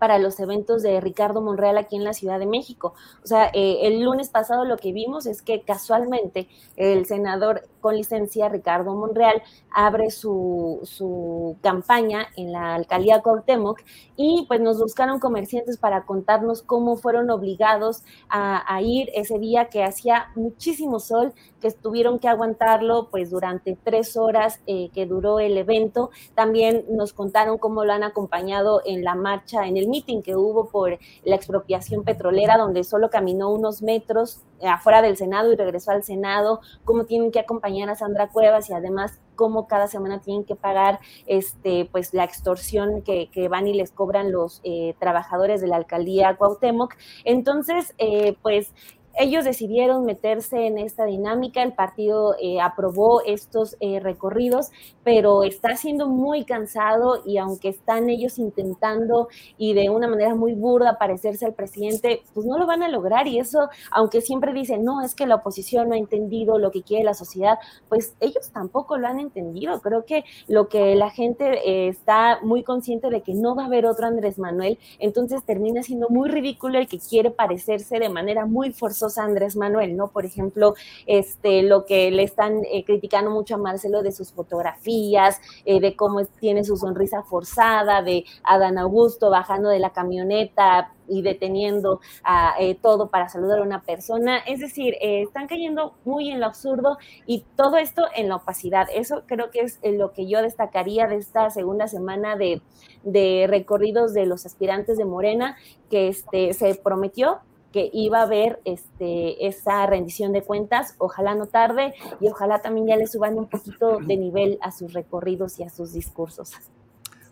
para 0.05 0.19
los 0.19 0.39
eventos 0.39 0.83
de 0.83 1.01
Ricardo 1.01 1.41
Monreal 1.41 1.79
aquí 1.79 1.97
en 1.97 2.05
la 2.05 2.13
Ciudad 2.13 2.39
de 2.39 2.45
México. 2.45 2.93
O 3.23 3.27
sea, 3.27 3.47
eh, 3.55 3.79
el 3.85 4.03
lunes 4.03 4.29
pasado 4.29 4.67
lo 4.67 4.77
que 4.77 4.93
vimos 4.93 5.25
es 5.25 5.41
que 5.41 5.63
casualmente 5.63 6.47
el 6.77 7.07
senador 7.07 7.67
con 7.81 7.97
licencia, 7.97 8.51
Ricardo 8.51 8.95
Monreal, 8.95 9.43
abre 9.71 10.11
su, 10.11 10.81
su 10.85 11.57
campaña 11.63 12.29
en 12.37 12.53
la 12.53 12.75
alcaldía 12.75 13.21
Cuauhtémoc 13.23 13.81
y 14.17 14.45
pues 14.47 14.61
nos 14.61 14.79
buscaron 14.79 15.21
comerciantes 15.21 15.79
para 15.79 16.05
contarnos 16.05 16.63
cómo 16.63 16.97
fueron 16.97 17.31
obligados 17.31 18.03
a, 18.29 18.75
a 18.75 18.81
ir 18.83 19.11
ese 19.15 19.39
día 19.39 19.71
que 19.71 19.85
hacía 19.85 20.29
muchísimo 20.35 20.99
sol, 20.99 21.33
que 21.61 21.71
tuvieron 21.73 22.19
que 22.19 22.29
aguantarlo 22.29 23.09
pues 23.11 23.31
durante 23.31 23.77
tres 23.83 24.17
horas 24.17 24.61
eh, 24.67 24.91
que 24.95 25.07
duró 25.07 25.39
el 25.41 25.57
evento. 25.57 26.11
También 26.35 26.85
nos 26.91 27.13
contaron 27.13 27.59
cómo 27.59 27.85
lo 27.85 27.93
han 27.93 28.03
acompañado 28.03 28.83
en 28.85 29.05
la 29.05 29.15
marcha, 29.15 29.67
en 29.67 29.77
el 29.77 29.89
meeting 29.95 30.23
que 30.23 30.35
hubo 30.35 30.69
por 30.69 30.99
la 31.25 31.37
expropiación 31.37 32.03
petrolera, 32.03 32.59
donde 32.59 32.83
solo 32.83 33.11
caminó 33.11 33.51
unos 33.51 33.83
metros 33.83 34.43
afuera 34.63 35.03
del 35.03 35.17
Senado 35.17 35.53
y 35.53 35.57
regresó 35.57 35.93
al 35.93 36.03
Senado, 36.03 36.61
cómo 36.85 37.05
tienen 37.05 37.31
que 37.31 37.41
acompañar 37.41 37.89
a 37.91 37.95
Sandra 37.95 38.29
Cuevas 38.29 38.71
y 38.71 38.73
además 38.73 39.21
cómo 39.37 39.67
cada 39.67 39.89
semana 39.89 40.21
tienen 40.21 40.45
que 40.45 40.57
pagar 40.57 41.01
este, 41.27 41.89
pues, 41.91 42.15
la 42.15 42.25
extorsión 42.25 43.03
que, 43.03 43.31
que 43.31 43.49
van 43.49 43.69
y 43.69 43.75
les 43.75 43.91
cobran 43.91 44.33
los 44.33 44.61
eh, 44.65 44.95
trabajadores 44.99 45.61
de 45.61 45.69
la 45.69 45.77
alcaldía 45.77 46.37
Cuauhtémoc. 46.37 46.95
Entonces, 47.25 47.95
eh, 47.99 48.37
pues 48.43 48.73
ellos 49.17 49.45
decidieron 49.45 50.05
meterse 50.05 50.67
en 50.67 50.79
esta 50.79 51.05
dinámica, 51.05 51.63
el 51.63 51.73
partido 51.73 52.35
eh, 52.41 52.61
aprobó 52.61 53.23
estos 53.25 53.77
eh, 53.81 54.01
recorridos, 54.01 54.71
pero 55.05 55.45
está 55.45 55.77
siendo 55.77 56.09
muy 56.09 56.45
cansado 56.45 57.23
y 57.25 57.39
aunque 57.39 57.69
están 57.69 58.11
ellos 58.11 58.39
intentando 58.39 59.29
y 59.57 59.75
de 59.75 59.91
una 59.91 60.09
manera 60.09 60.35
muy 60.35 60.55
burda 60.55 60.99
parecerse 60.99 61.47
al 61.47 61.55
presidente, 61.55 62.23
pues 62.35 62.47
no 62.47 62.59
lo 62.59 62.67
van 62.67 62.83
a 62.83 62.89
lograr 62.89 63.29
y 63.29 63.39
eso, 63.39 63.69
aunque 63.91 64.21
siempre 64.21 64.53
dicen, 64.53 64.85
no, 64.85 65.01
es 65.03 65.15
que 65.15 65.27
la 65.27 65.37
oposición 65.37 65.89
no 65.89 65.95
ha 65.95 65.99
entendido 65.99 66.59
lo 66.59 66.71
que 66.71 66.83
quiere 66.83 67.05
la 67.05 67.15
sociedad, 67.15 67.59
pues 67.89 68.15
ellos 68.21 68.51
tampoco 68.53 68.99
lo 68.99 69.07
han 69.07 69.21
entendido. 69.21 69.81
Creo 69.81 70.05
que 70.05 70.25
lo 70.49 70.69
que 70.69 70.95
la 70.97 71.11
gente 71.11 71.61
eh, 71.69 71.89
está 71.89 72.41
muy 72.43 72.63
consciente 72.63 73.11
de 73.11 73.23
que 73.23 73.35
no 73.35 73.55
va 73.55 73.65
a 73.65 73.67
haber 73.67 73.87
otro 73.87 74.07
Andrés 74.07 74.39
Manuel, 74.39 74.79
entonces 74.99 75.45
termina 75.45 75.83
siendo 75.83 76.09
muy 76.09 76.29
ridículo 76.29 76.79
el 76.79 76.89
que 76.89 76.99
quiere 76.99 77.31
parecerse 77.31 77.99
de 77.99 78.09
manera 78.09 78.47
muy 78.47 78.73
forzosa 78.73 79.04
Andrés 79.19 79.57
Manuel, 79.57 79.97
¿no? 79.97 80.09
Por 80.09 80.25
ejemplo, 80.25 80.75
este, 81.07 81.63
lo 81.63 81.85
que 81.85 82.11
le 82.11 82.23
están 82.23 82.63
eh, 82.65 82.85
criticando 82.85 83.31
mucho 83.31 83.55
a 83.55 83.59
Marcelo 83.59 84.03
de 84.03 84.13
sus 84.13 84.33
fotografías, 84.33 85.41
eh, 85.65 85.81
de 85.81 85.97
cómo 85.97 86.25
tiene 86.41 86.65
su 86.65 86.77
sonrisa 86.77 87.23
forzada, 87.23 88.03
de 88.03 88.25
Adán 88.43 88.79
Augusto 88.79 89.31
bajando 89.31 89.69
de 89.69 89.79
la 89.79 89.91
camioneta 89.91 90.93
y 91.07 91.21
deteniendo 91.21 92.01
a 92.23 92.55
eh, 92.59 92.75
todo 92.81 93.11
para 93.11 93.29
saludar 93.29 93.59
a 93.59 93.63
una 93.63 93.83
persona. 93.83 94.39
Es 94.39 94.61
decir, 94.61 94.95
están 95.01 95.47
cayendo 95.47 95.95
muy 96.05 96.31
en 96.31 96.41
lo 96.41 96.47
absurdo 96.47 96.97
y 97.27 97.45
todo 97.57 97.77
esto 97.77 98.05
en 98.15 98.29
la 98.29 98.37
opacidad. 98.37 98.89
Eso 98.95 99.25
creo 99.27 99.51
que 99.51 99.61
es 99.61 99.79
lo 99.83 100.13
que 100.13 100.27
yo 100.27 100.41
destacaría 100.41 101.07
de 101.07 101.17
esta 101.17 101.51
segunda 101.51 101.89
semana 101.89 102.37
de, 102.37 102.63
de 103.03 103.47
recorridos 103.49 104.15
de 104.15 104.27
los 104.27 104.47
aspirantes 104.47 104.97
de 104.97 105.05
Morena, 105.05 105.57
que 105.91 106.09
este, 106.09 106.55
se 106.55 106.75
prometió 106.75 107.41
que 107.75 107.91
iba 107.93 108.21
a 108.21 108.23
haber 108.23 108.61
este, 108.65 109.49
esa 109.49 109.85
rendición 109.85 110.33
de 110.33 110.43
cuentas, 110.43 110.95
ojalá 110.99 111.35
no 111.35 111.47
tarde 111.47 111.93
y 112.21 112.29
ojalá 112.29 112.63
también 112.63 112.87
ya 112.87 112.95
le 112.95 113.09
suban 113.09 113.37
un 113.37 113.49
poquito 113.49 113.99
de 113.99 114.17
nivel 114.17 114.59
a 114.63 114.71
sus 114.71 114.93
recorridos 114.93 115.59
y 115.59 115.65
a 115.65 115.71
sus 115.71 115.93
discursos. 115.93 116.53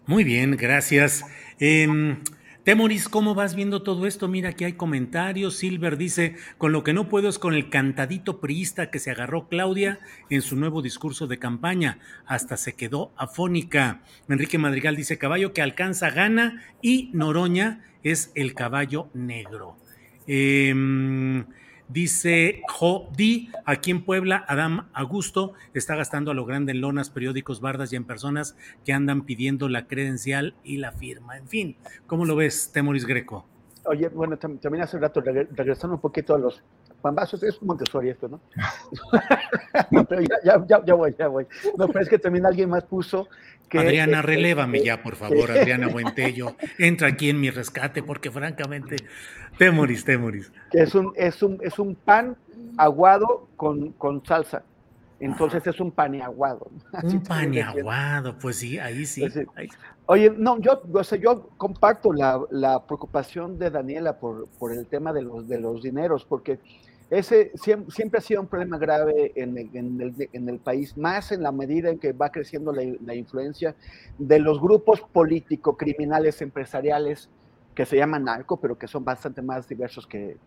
Muy 0.05 0.25
bien, 0.25 0.57
gracias. 0.57 1.25
Eh, 1.61 1.87
Temoris, 2.65 3.09
¿cómo 3.09 3.37
vas 3.37 3.55
viendo 3.55 3.85
todo 3.85 4.05
esto? 4.05 4.27
Mira, 4.27 4.49
aquí 4.49 4.65
hay 4.65 4.73
comentarios. 4.73 5.55
Silver 5.55 5.97
dice, 5.97 6.35
con 6.59 6.73
lo 6.73 6.83
que 6.83 6.93
no 6.93 7.09
puedo 7.09 7.29
es 7.29 7.39
con 7.39 7.55
el 7.55 7.71
cantadito 7.71 8.41
priista 8.41 8.91
que 8.91 8.99
se 8.99 9.13
agarró 9.13 9.47
Claudia 9.47 10.01
en 10.29 10.43
su 10.43 10.57
nuevo 10.57 10.83
discurso 10.83 11.29
de 11.29 11.39
campaña. 11.39 12.01
Hasta 12.27 12.57
se 12.57 12.75
quedó 12.75 13.13
afónica. 13.17 14.03
Enrique 14.29 14.59
Madrigal 14.59 14.97
dice, 14.97 15.19
caballo 15.19 15.53
que 15.53 15.63
alcanza 15.63 16.11
gana 16.11 16.65
y 16.81 17.11
Noroña 17.13 17.85
es 18.03 18.33
el 18.35 18.55
caballo 18.55 19.09
negro. 19.15 19.77
Em, 20.27 21.45
dice 21.89 22.63
Jodi, 22.69 23.51
aquí 23.65 23.91
en 23.91 24.05
Puebla, 24.05 24.45
Adam 24.49 24.89
Augusto 24.93 25.53
está 25.75 25.97
gastando 25.97 26.31
a 26.31 26.35
lo 26.35 26.45
grande 26.45 26.73
en 26.73 26.81
lonas, 26.81 27.11
periódicos, 27.11 27.61
bardas 27.61 27.93
y 27.93 27.97
en 27.97 28.05
personas 28.05 28.57
que 28.85 28.93
andan 28.93 29.23
pidiendo 29.23 29.69
la 29.69 29.87
credencial 29.87 30.55
y 30.65 30.79
la 30.79 30.93
firma. 30.93 31.37
En 31.37 31.49
fin, 31.49 31.77
¿cómo 32.07 32.25
lo 32.25 32.37
ves, 32.37 32.71
Temoris 32.73 33.07
Greco? 33.07 33.47
Oye, 33.85 34.09
bueno, 34.09 34.39
también 34.39 34.83
hace 34.83 34.99
rato, 34.99 35.21
regresando 35.21 35.97
un 35.97 36.01
poquito 36.01 36.37
a 36.37 36.39
los 36.39 36.63
pambazos, 37.03 37.43
es 37.43 37.61
Montessori 37.63 38.09
esto, 38.09 38.29
¿no? 38.29 38.41
no 39.91 40.05
pero 40.05 40.23
ya, 40.23 40.65
ya, 40.67 40.83
ya, 40.87 40.95
voy, 40.95 41.15
ya 41.19 41.29
voy. 41.29 41.47
No, 41.77 41.89
pero 41.89 42.01
es 42.01 42.09
que 42.09 42.19
también 42.19 42.47
alguien 42.47 42.71
más 42.71 42.85
puso 42.85 43.29
Adriana, 43.79 44.21
este, 44.21 44.27
relévame 44.27 44.83
ya, 44.83 45.03
por 45.03 45.17
favor, 45.17 45.51
Adriana 45.51 45.89
Buentello. 45.93 46.57
Entra 46.79 47.09
aquí 47.09 47.31
en 47.31 47.41
mi 47.41 47.51
rescate, 47.51 48.03
porque 48.03 48.31
francamente, 48.31 48.97
temoris, 49.59 50.05
temoris. 50.05 50.53
Es 50.73 50.95
un, 50.95 51.13
es 51.17 51.43
un, 51.43 51.59
es 51.63 51.79
un 51.79 51.95
pan 51.95 52.37
aguado 52.77 53.49
con, 53.57 53.93
con 53.93 54.25
salsa. 54.25 54.63
Entonces 55.21 55.65
es 55.69 55.79
un 55.79 55.93
paneaguado. 55.93 56.69
Un 57.05 57.23
paneaguado, 57.23 58.37
pues 58.41 58.57
sí, 58.57 58.81
ahí 58.81 59.07
sí. 59.07 59.21
Pues 59.21 59.47
Oye, 60.07 60.35
no, 60.37 60.59
yo, 60.59 60.83
o 60.93 61.05
sea, 61.05 61.17
yo 61.17 61.49
comparto 61.57 62.13
la, 62.13 62.41
la, 62.51 62.85
preocupación 62.85 63.57
de 63.57 63.71
Daniela 63.71 64.19
por, 64.19 64.49
por 64.59 64.73
el 64.73 64.85
tema 64.87 65.13
de 65.13 65.23
los, 65.23 65.47
de 65.47 65.61
los 65.61 65.81
dineros, 65.81 66.25
porque 66.25 66.59
ese 67.13 67.53
siempre, 67.57 68.19
ha 68.19 68.23
sido 68.23 68.41
un 68.41 68.47
problema 68.47 68.79
grave 68.79 69.33
en 69.37 69.59
el, 70.49 70.59
país, 70.61 70.97
más 70.97 71.31
en 71.31 71.43
la 71.43 71.53
medida 71.53 71.91
en 71.91 71.99
que 71.99 72.15
va 72.15 72.33
creciendo 72.33 72.73
la, 72.73 73.15
influencia 73.15 73.77
de 74.19 74.39
los 74.39 74.59
grupos 74.59 75.03
políticos, 75.03 75.77
criminales, 75.79 76.41
empresariales, 76.41 77.29
que 77.75 77.85
se 77.85 77.99
llaman 77.99 78.25
narco, 78.25 78.59
pero 78.59 78.79
que 78.79 78.89
son 78.89 79.05
bastante 79.05 79.43
más 79.43 79.69
diversos 79.69 80.07
que, 80.07 80.39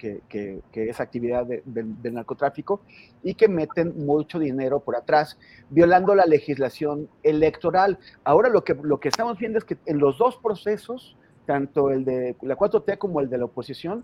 esa 0.73 1.03
actividad 1.03 1.45
del 1.45 2.13
narcotráfico, 2.13 2.81
y 3.21 3.35
que 3.35 3.47
meten 3.47 4.03
mucho 4.03 4.39
dinero 4.39 4.79
por 4.79 4.95
atrás, 4.95 5.37
violando 5.69 6.15
la 6.15 6.25
legislación 6.25 7.07
electoral. 7.21 7.99
Ahora 8.23 8.49
lo 8.49 8.63
que, 8.63 8.73
lo 8.73 8.99
que 8.99 9.09
estamos 9.09 9.37
viendo 9.37 9.59
es 9.59 9.65
que 9.65 9.77
en 9.85 9.99
los 9.99 10.17
dos 10.17 10.37
procesos, 10.37 11.15
tanto 11.45 11.91
el 11.91 12.05
de 12.05 12.35
la 12.41 12.57
4T 12.57 12.97
como 12.97 13.19
el 13.19 13.29
de 13.29 13.37
la 13.37 13.45
oposición, 13.45 14.03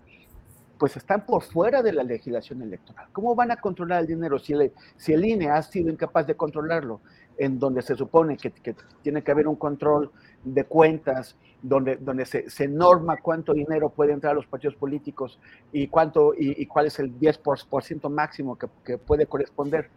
pues 0.82 0.96
están 0.96 1.24
por 1.24 1.44
fuera 1.44 1.80
de 1.80 1.92
la 1.92 2.02
legislación 2.02 2.60
electoral. 2.60 3.06
¿Cómo 3.12 3.36
van 3.36 3.52
a 3.52 3.56
controlar 3.56 4.00
el 4.00 4.08
dinero 4.08 4.40
si 4.40 4.52
el, 4.52 4.72
si 4.96 5.12
el 5.12 5.24
INE 5.24 5.48
ha 5.48 5.62
sido 5.62 5.88
incapaz 5.88 6.26
de 6.26 6.34
controlarlo? 6.34 7.00
En 7.38 7.60
donde 7.60 7.82
se 7.82 7.94
supone 7.94 8.36
que, 8.36 8.52
tiene 9.00 9.22
que 9.22 9.30
haber 9.30 9.46
un 9.46 9.54
control 9.54 10.10
de 10.42 10.64
cuentas, 10.64 11.36
donde, 11.62 11.98
donde 11.98 12.24
se, 12.24 12.50
se, 12.50 12.66
norma 12.66 13.18
cuánto 13.22 13.54
dinero 13.54 13.90
puede 13.90 14.12
entrar 14.12 14.32
a 14.32 14.34
los 14.34 14.48
partidos 14.48 14.74
políticos 14.74 15.38
y, 15.70 15.86
cuánto, 15.86 16.34
y, 16.36 16.66
cuál 16.66 16.86
es 16.86 16.98
el 16.98 17.16
10% 17.16 18.10
máximo 18.10 18.58
que, 18.58 18.66
que 18.84 18.98
puede 18.98 19.26
corresponder 19.26 19.88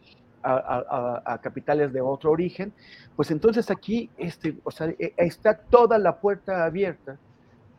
a, 0.44 1.24
a, 1.26 1.42
capitales 1.42 1.94
de 1.94 2.02
otro 2.02 2.30
origen, 2.30 2.72
pues 3.16 3.32
entonces 3.32 3.72
aquí 3.72 4.12
este, 4.18 4.56
o 4.64 4.70
sea, 4.70 4.90
e, 5.00 5.16
está 5.18 5.58
toda 5.58 5.98
la 5.98 6.20
puerta 6.20 6.64
abierta 6.64 7.18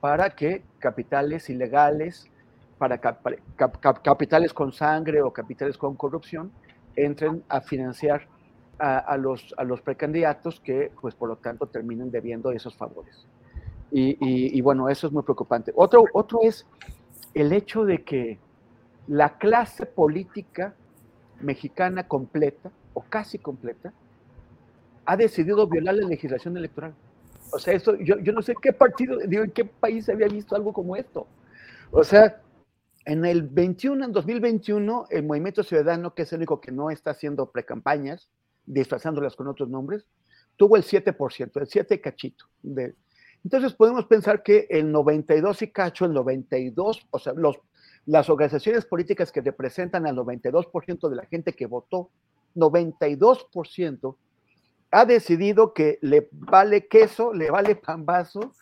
para 0.00 0.30
que 0.30 0.64
capitales 0.80 1.48
ilegales, 1.48 2.28
para 2.78 2.98
capitales 2.98 4.52
con 4.52 4.72
sangre 4.72 5.22
o 5.22 5.32
capitales 5.32 5.78
con 5.78 5.94
corrupción 5.96 6.52
entren 6.94 7.42
a 7.48 7.60
financiar 7.60 8.26
a, 8.78 9.16
los, 9.16 9.54
a 9.56 9.64
los 9.64 9.80
precandidatos 9.80 10.60
que, 10.60 10.92
pues 11.00 11.14
por 11.14 11.28
lo 11.28 11.36
tanto, 11.36 11.66
terminen 11.66 12.10
debiendo 12.10 12.52
esos 12.52 12.76
favores. 12.76 13.26
Y, 13.90 14.60
bueno, 14.60 14.88
eso 14.88 15.06
es 15.06 15.12
muy 15.12 15.22
preocupante. 15.22 15.72
Otro, 15.74 16.04
otro 16.12 16.40
es 16.42 16.66
el 17.32 17.52
hecho 17.52 17.84
de 17.84 18.02
que 18.02 18.38
la 19.06 19.38
clase 19.38 19.86
política 19.86 20.74
mexicana 21.40 22.06
completa, 22.06 22.70
o 22.92 23.02
casi 23.02 23.38
completa, 23.38 23.92
ha 25.06 25.16
decidido 25.16 25.66
violar 25.66 25.94
la 25.94 26.06
legislación 26.06 26.56
electoral. 26.56 26.94
O 27.52 27.58
sea, 27.58 27.74
esto, 27.74 27.96
yo, 27.96 28.18
yo 28.18 28.32
no 28.32 28.42
sé 28.42 28.54
qué 28.60 28.72
partido, 28.72 29.18
digo, 29.18 29.44
en 29.44 29.52
qué 29.52 29.64
país 29.64 30.08
había 30.08 30.26
visto 30.28 30.56
algo 30.56 30.72
como 30.72 30.96
esto. 30.96 31.26
O 31.92 32.02
sea, 32.02 32.40
en 33.06 33.24
el 33.24 33.42
21, 33.42 34.04
en 34.04 34.12
2021, 34.12 35.06
el 35.10 35.22
Movimiento 35.22 35.62
Ciudadano, 35.62 36.12
que 36.12 36.22
es 36.22 36.32
el 36.32 36.38
único 36.40 36.60
que 36.60 36.72
no 36.72 36.90
está 36.90 37.12
haciendo 37.12 37.50
precampañas, 37.52 38.28
disfrazándolas 38.66 39.36
con 39.36 39.46
otros 39.46 39.68
nombres, 39.68 40.04
tuvo 40.56 40.76
el 40.76 40.82
7%, 40.82 41.60
el 41.60 41.66
7 41.68 42.00
cachito. 42.00 42.46
De, 42.62 42.96
entonces 43.44 43.74
podemos 43.74 44.06
pensar 44.06 44.42
que 44.42 44.66
el 44.68 44.90
92 44.90 45.62
y 45.62 45.70
cacho, 45.70 46.04
el 46.04 46.12
92, 46.14 47.06
o 47.08 47.18
sea, 47.20 47.32
los, 47.34 47.60
las 48.06 48.28
organizaciones 48.28 48.84
políticas 48.84 49.30
que 49.30 49.40
representan 49.40 50.04
al 50.08 50.16
92% 50.16 51.08
de 51.08 51.16
la 51.16 51.26
gente 51.26 51.52
que 51.52 51.66
votó, 51.66 52.10
92%, 52.56 54.16
ha 54.90 55.04
decidido 55.04 55.74
que 55.74 56.00
le 56.02 56.28
vale 56.32 56.88
queso, 56.88 57.32
le 57.32 57.52
vale 57.52 57.76
pambazo 57.76 58.52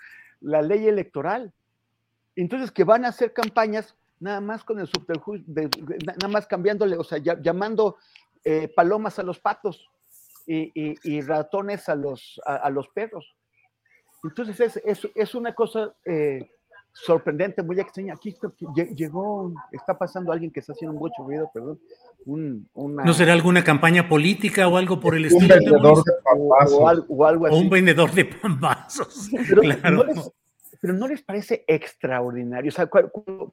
la 0.43 0.61
ley 0.61 0.87
electoral. 0.87 1.55
Entonces, 2.37 2.71
que 2.71 2.85
van 2.85 3.07
a 3.07 3.09
hacer 3.09 3.33
campañas 3.33 3.97
nada 4.25 4.41
más 4.41 4.65
con 4.65 4.81
el 4.81 4.87
subterfugio, 4.87 5.45
nada 5.47 6.29
más 6.29 6.47
cambiándole, 6.47 6.97
o 6.97 7.05
sea, 7.05 7.19
llamando 7.19 7.99
eh, 8.43 8.73
palomas 8.75 9.19
a 9.19 9.23
los 9.23 9.39
patos 9.39 9.87
y, 10.47 11.21
ratones 11.21 11.89
a 11.91 11.95
los, 11.95 12.41
a, 12.47 12.71
los 12.71 12.89
perros. 12.89 13.37
Entonces 14.25 14.81
es, 14.83 15.09
es, 15.15 15.35
una 15.35 15.55
cosa 15.55 15.95
eh, 16.07 16.51
sorprendente, 16.91 17.63
muy 17.63 17.79
extraña. 17.79 18.15
Aquí 18.15 18.35
llegó, 18.97 19.53
está 19.71 19.97
pasando 19.99 20.33
alguien 20.33 20.51
que 20.51 20.61
está 20.61 20.73
haciendo 20.73 20.99
mucho 20.99 21.23
ruido, 21.23 21.51
perdón. 21.53 21.79
¿No 22.75 23.13
será 23.13 23.35
alguna 23.35 23.63
campaña 23.63 24.09
política 24.09 24.67
o 24.69 24.79
algo 24.79 24.99
por 25.01 25.15
el 25.15 25.27
estilo? 25.27 25.55
Un 25.55 25.61
vendedor 25.61 26.03
de. 26.03 26.13
O, 27.09 27.27
algo 27.27 27.47
así. 27.47 27.57
un 27.57 27.69
vendedor 27.69 28.11
de 28.13 28.25
pambazos. 28.25 29.29
claro 29.61 30.07
pero 30.85 30.93
¿no 30.93 31.09
les 31.09 31.23
parece 31.23 31.65
extraordinario? 31.67 32.69
O 32.69 32.71
sea, 32.71 32.91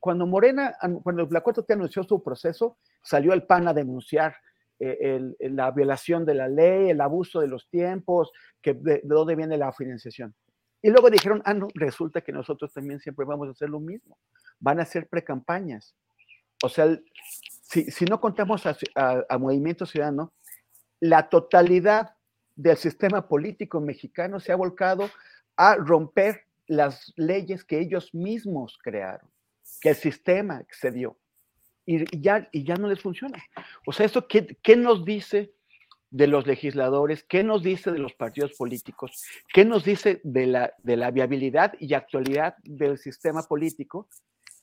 cuando 0.01 0.27
Morena, 0.27 0.75
cuando 1.01 1.25
la 1.31 1.41
4T 1.41 1.71
anunció 1.71 2.03
su 2.03 2.21
proceso, 2.21 2.77
salió 3.01 3.31
el 3.31 3.43
PAN 3.43 3.69
a 3.69 3.73
denunciar 3.73 4.35
eh, 4.77 5.31
la 5.39 5.71
violación 5.71 6.25
de 6.25 6.35
la 6.35 6.49
ley, 6.49 6.89
el 6.89 6.99
abuso 6.99 7.39
de 7.39 7.47
los 7.47 7.69
tiempos, 7.69 8.33
que 8.61 8.73
de, 8.73 8.99
dónde 9.05 9.37
viene 9.37 9.55
la 9.57 9.71
financiación. 9.71 10.35
Y 10.81 10.89
luego 10.89 11.09
dijeron, 11.09 11.41
ah, 11.45 11.53
no, 11.53 11.69
resulta 11.73 12.19
que 12.19 12.33
nosotros 12.33 12.73
también 12.73 12.99
siempre 12.99 13.25
vamos 13.25 13.47
a 13.47 13.51
hacer 13.51 13.69
lo 13.69 13.79
mismo. 13.79 14.17
Van 14.59 14.81
a 14.81 14.83
hacer 14.83 15.07
precampañas. 15.07 15.95
O 16.61 16.67
sea, 16.67 16.99
si, 17.61 17.89
si 17.91 18.03
no 18.03 18.19
contamos 18.19 18.65
a, 18.65 18.75
a 19.29 19.37
Movimiento 19.37 19.85
Ciudadano, 19.85 20.33
la 20.99 21.29
totalidad 21.29 22.13
del 22.57 22.75
sistema 22.75 23.25
político 23.29 23.79
mexicano 23.79 24.41
se 24.41 24.51
ha 24.51 24.57
volcado 24.57 25.09
a 25.55 25.75
romper 25.75 26.50
las 26.71 27.11
leyes 27.17 27.65
que 27.65 27.81
ellos 27.81 28.13
mismos 28.13 28.79
crearon, 28.81 29.29
que 29.81 29.89
el 29.89 29.95
sistema 29.95 30.61
excedió 30.61 31.17
y, 31.85 32.21
ya, 32.21 32.47
y 32.53 32.63
ya 32.63 32.75
no 32.75 32.87
les 32.87 33.01
funciona. 33.01 33.43
O 33.85 33.91
sea, 33.91 34.05
¿esto 34.05 34.25
qué, 34.25 34.57
qué 34.63 34.77
nos 34.77 35.03
dice 35.03 35.53
de 36.11 36.27
los 36.27 36.47
legisladores? 36.47 37.25
¿Qué 37.25 37.43
nos 37.43 37.61
dice 37.61 37.91
de 37.91 37.99
los 37.99 38.13
partidos 38.13 38.53
políticos? 38.53 39.21
¿Qué 39.53 39.65
nos 39.65 39.83
dice 39.83 40.21
de 40.23 40.45
la, 40.47 40.73
de 40.81 40.95
la 40.95 41.11
viabilidad 41.11 41.73
y 41.77 41.93
actualidad 41.93 42.55
del 42.63 42.97
sistema 42.97 43.43
político 43.43 44.07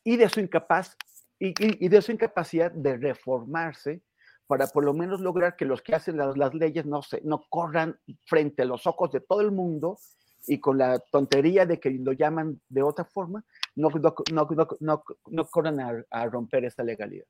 y 0.02 0.16
de 0.16 0.30
su 0.30 0.40
incapaz 0.40 0.96
y, 1.38 1.88
de 1.88 2.00
su 2.00 2.12
incapacidad 2.12 2.72
de 2.72 2.96
reformarse 2.96 4.00
para 4.46 4.66
por 4.68 4.82
lo 4.82 4.94
menos 4.94 5.20
lograr 5.20 5.56
que 5.56 5.66
los 5.66 5.82
que 5.82 5.94
hacen 5.94 6.16
las, 6.16 6.38
las, 6.38 6.54
leyes 6.54 6.86
no, 6.86 7.02
se, 7.02 7.20
no 7.20 7.44
corran 7.50 8.00
frente 8.24 8.62
a 8.62 8.64
los 8.64 8.86
ojos 8.86 9.12
de 9.12 9.20
todo 9.20 9.42
el 9.42 9.52
mundo 9.52 9.98
y 10.46 10.58
con 10.58 10.78
la 10.78 10.98
tontería 10.98 11.66
de 11.66 11.78
que 11.78 11.90
lo 11.90 12.12
llaman 12.12 12.60
de 12.68 12.82
otra 12.82 13.04
forma, 13.04 13.44
no, 13.76 13.90
no, 14.30 15.04
no, 15.30 15.44
corran 15.46 15.80
a, 15.80 16.04
a 16.10 16.26
romper 16.26 16.64
esta 16.64 16.82
legalidad. 16.82 17.26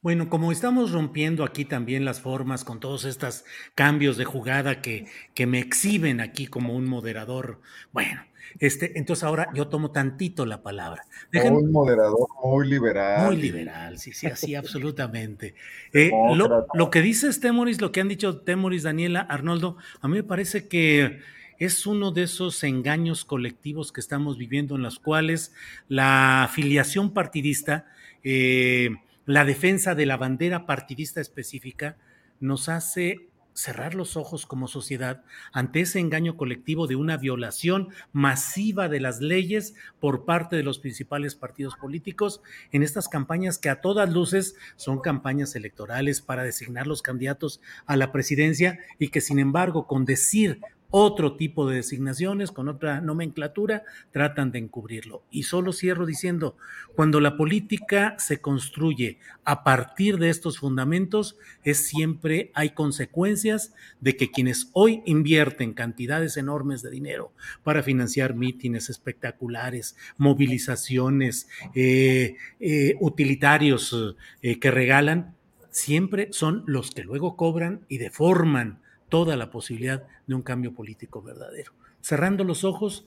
Bueno, 0.00 0.28
como 0.30 0.52
estamos 0.52 0.92
rompiendo 0.92 1.42
aquí 1.42 1.64
también 1.64 2.04
las 2.04 2.20
formas 2.20 2.64
con 2.64 2.78
todos 2.78 3.04
estos 3.04 3.44
cambios 3.74 4.16
de 4.16 4.24
jugada 4.24 4.80
que, 4.80 5.06
que 5.34 5.46
me 5.46 5.58
exhiben 5.58 6.20
aquí 6.20 6.46
como 6.46 6.74
un 6.74 6.86
moderador, 6.86 7.60
bueno, 7.92 8.20
este, 8.60 8.96
entonces 8.96 9.24
ahora 9.24 9.48
yo 9.54 9.68
tomo 9.68 9.90
tantito 9.90 10.46
la 10.46 10.62
palabra. 10.62 11.04
un 11.32 11.72
moderador 11.72 12.28
muy 12.44 12.68
liberal. 12.68 13.26
Muy 13.26 13.36
liberal, 13.36 13.98
sí, 13.98 14.12
sí, 14.12 14.26
así 14.28 14.54
absolutamente. 14.54 15.54
Eh, 15.92 16.10
lo, 16.34 16.66
lo, 16.72 16.90
que 16.90 17.02
dice 17.02 17.28
Temoris, 17.38 17.80
lo 17.80 17.92
que 17.92 18.00
han 18.00 18.08
dicho 18.08 18.40
Temoris, 18.40 18.84
Daniela, 18.84 19.20
Arnoldo, 19.20 19.76
a 20.00 20.08
mí 20.08 20.14
me 20.14 20.22
parece 20.22 20.68
que 20.68 21.20
es 21.58 21.86
uno 21.86 22.12
de 22.12 22.22
esos 22.22 22.62
engaños 22.62 23.24
colectivos 23.24 23.92
que 23.92 24.00
estamos 24.00 24.38
viviendo 24.38 24.76
en 24.76 24.82
los 24.82 24.98
cuales 24.98 25.52
la 25.88 26.44
afiliación 26.44 27.12
partidista, 27.12 27.86
eh, 28.22 28.90
la 29.26 29.44
defensa 29.44 29.94
de 29.94 30.06
la 30.06 30.16
bandera 30.16 30.66
partidista 30.66 31.20
específica, 31.20 31.96
nos 32.40 32.68
hace 32.68 33.28
cerrar 33.58 33.96
los 33.96 34.16
ojos 34.16 34.46
como 34.46 34.68
sociedad 34.68 35.24
ante 35.52 35.80
ese 35.80 35.98
engaño 35.98 36.36
colectivo 36.36 36.86
de 36.86 36.94
una 36.94 37.16
violación 37.16 37.88
masiva 38.12 38.88
de 38.88 39.00
las 39.00 39.20
leyes 39.20 39.74
por 39.98 40.24
parte 40.24 40.54
de 40.54 40.62
los 40.62 40.78
principales 40.78 41.34
partidos 41.34 41.74
políticos 41.74 42.40
en 42.70 42.84
estas 42.84 43.08
campañas 43.08 43.58
que 43.58 43.68
a 43.68 43.80
todas 43.80 44.12
luces 44.12 44.54
son 44.76 45.00
campañas 45.00 45.56
electorales 45.56 46.22
para 46.22 46.44
designar 46.44 46.86
los 46.86 47.02
candidatos 47.02 47.60
a 47.86 47.96
la 47.96 48.12
presidencia 48.12 48.78
y 49.00 49.08
que 49.08 49.20
sin 49.20 49.40
embargo 49.40 49.88
con 49.88 50.04
decir 50.04 50.60
otro 50.90 51.36
tipo 51.36 51.68
de 51.68 51.76
designaciones, 51.76 52.50
con 52.50 52.68
otra 52.68 53.00
nomenclatura, 53.00 53.84
tratan 54.10 54.50
de 54.52 54.58
encubrirlo. 54.58 55.22
Y 55.30 55.42
solo 55.42 55.72
cierro 55.72 56.06
diciendo, 56.06 56.56
cuando 56.96 57.20
la 57.20 57.36
política 57.36 58.16
se 58.18 58.40
construye 58.40 59.18
a 59.44 59.64
partir 59.64 60.18
de 60.18 60.30
estos 60.30 60.58
fundamentos, 60.58 61.36
es 61.62 61.86
siempre 61.86 62.50
hay 62.54 62.70
consecuencias 62.70 63.74
de 64.00 64.16
que 64.16 64.30
quienes 64.30 64.70
hoy 64.72 65.02
invierten 65.04 65.74
cantidades 65.74 66.36
enormes 66.36 66.82
de 66.82 66.90
dinero 66.90 67.32
para 67.62 67.82
financiar 67.82 68.34
mítines 68.34 68.88
espectaculares, 68.88 69.96
movilizaciones, 70.16 71.48
eh, 71.74 72.36
eh, 72.60 72.94
utilitarios 73.00 74.16
eh, 74.42 74.58
que 74.58 74.70
regalan, 74.70 75.34
siempre 75.70 76.28
son 76.32 76.64
los 76.66 76.90
que 76.90 77.04
luego 77.04 77.36
cobran 77.36 77.84
y 77.88 77.98
deforman 77.98 78.80
toda 79.08 79.36
la 79.36 79.50
posibilidad 79.50 80.06
de 80.26 80.34
un 80.34 80.42
cambio 80.42 80.74
político 80.74 81.22
verdadero. 81.22 81.72
Cerrando 82.00 82.44
los 82.44 82.64
ojos 82.64 83.06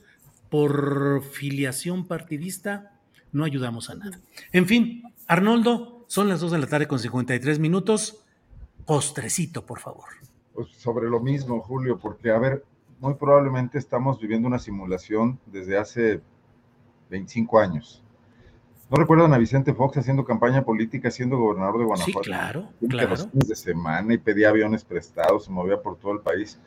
por 0.50 1.22
filiación 1.22 2.06
partidista, 2.06 2.98
no 3.32 3.44
ayudamos 3.44 3.90
a 3.90 3.94
nada. 3.94 4.20
En 4.52 4.66
fin, 4.66 5.02
Arnoldo, 5.26 6.04
son 6.08 6.28
las 6.28 6.40
2 6.40 6.52
de 6.52 6.58
la 6.58 6.66
tarde 6.66 6.86
con 6.86 6.98
53 6.98 7.58
minutos. 7.58 8.22
Postrecito, 8.84 9.64
por 9.64 9.78
favor. 9.78 10.04
Pues 10.52 10.68
sobre 10.76 11.08
lo 11.08 11.20
mismo, 11.20 11.60
Julio, 11.60 11.98
porque, 11.98 12.30
a 12.30 12.38
ver, 12.38 12.64
muy 13.00 13.14
probablemente 13.14 13.78
estamos 13.78 14.20
viviendo 14.20 14.46
una 14.46 14.58
simulación 14.58 15.38
desde 15.46 15.78
hace 15.78 16.20
25 17.10 17.58
años. 17.58 18.01
¿No 18.92 18.98
recuerdan 18.98 19.32
a 19.32 19.38
Vicente 19.38 19.72
Fox 19.72 19.96
haciendo 19.96 20.22
campaña 20.22 20.66
política, 20.66 21.10
siendo 21.10 21.38
gobernador 21.38 21.78
de 21.78 21.84
Guanajuato? 21.86 22.24
Sí, 22.24 22.28
claro, 22.28 22.68
claro. 22.90 23.08
Los 23.08 23.26
fines 23.26 23.48
de 23.48 23.56
semana 23.56 24.12
y 24.12 24.18
pedía 24.18 24.50
aviones 24.50 24.84
prestados, 24.84 25.46
se 25.46 25.50
movía 25.50 25.80
por 25.80 25.96
todo 25.96 26.12
el 26.12 26.20
país. 26.20 26.60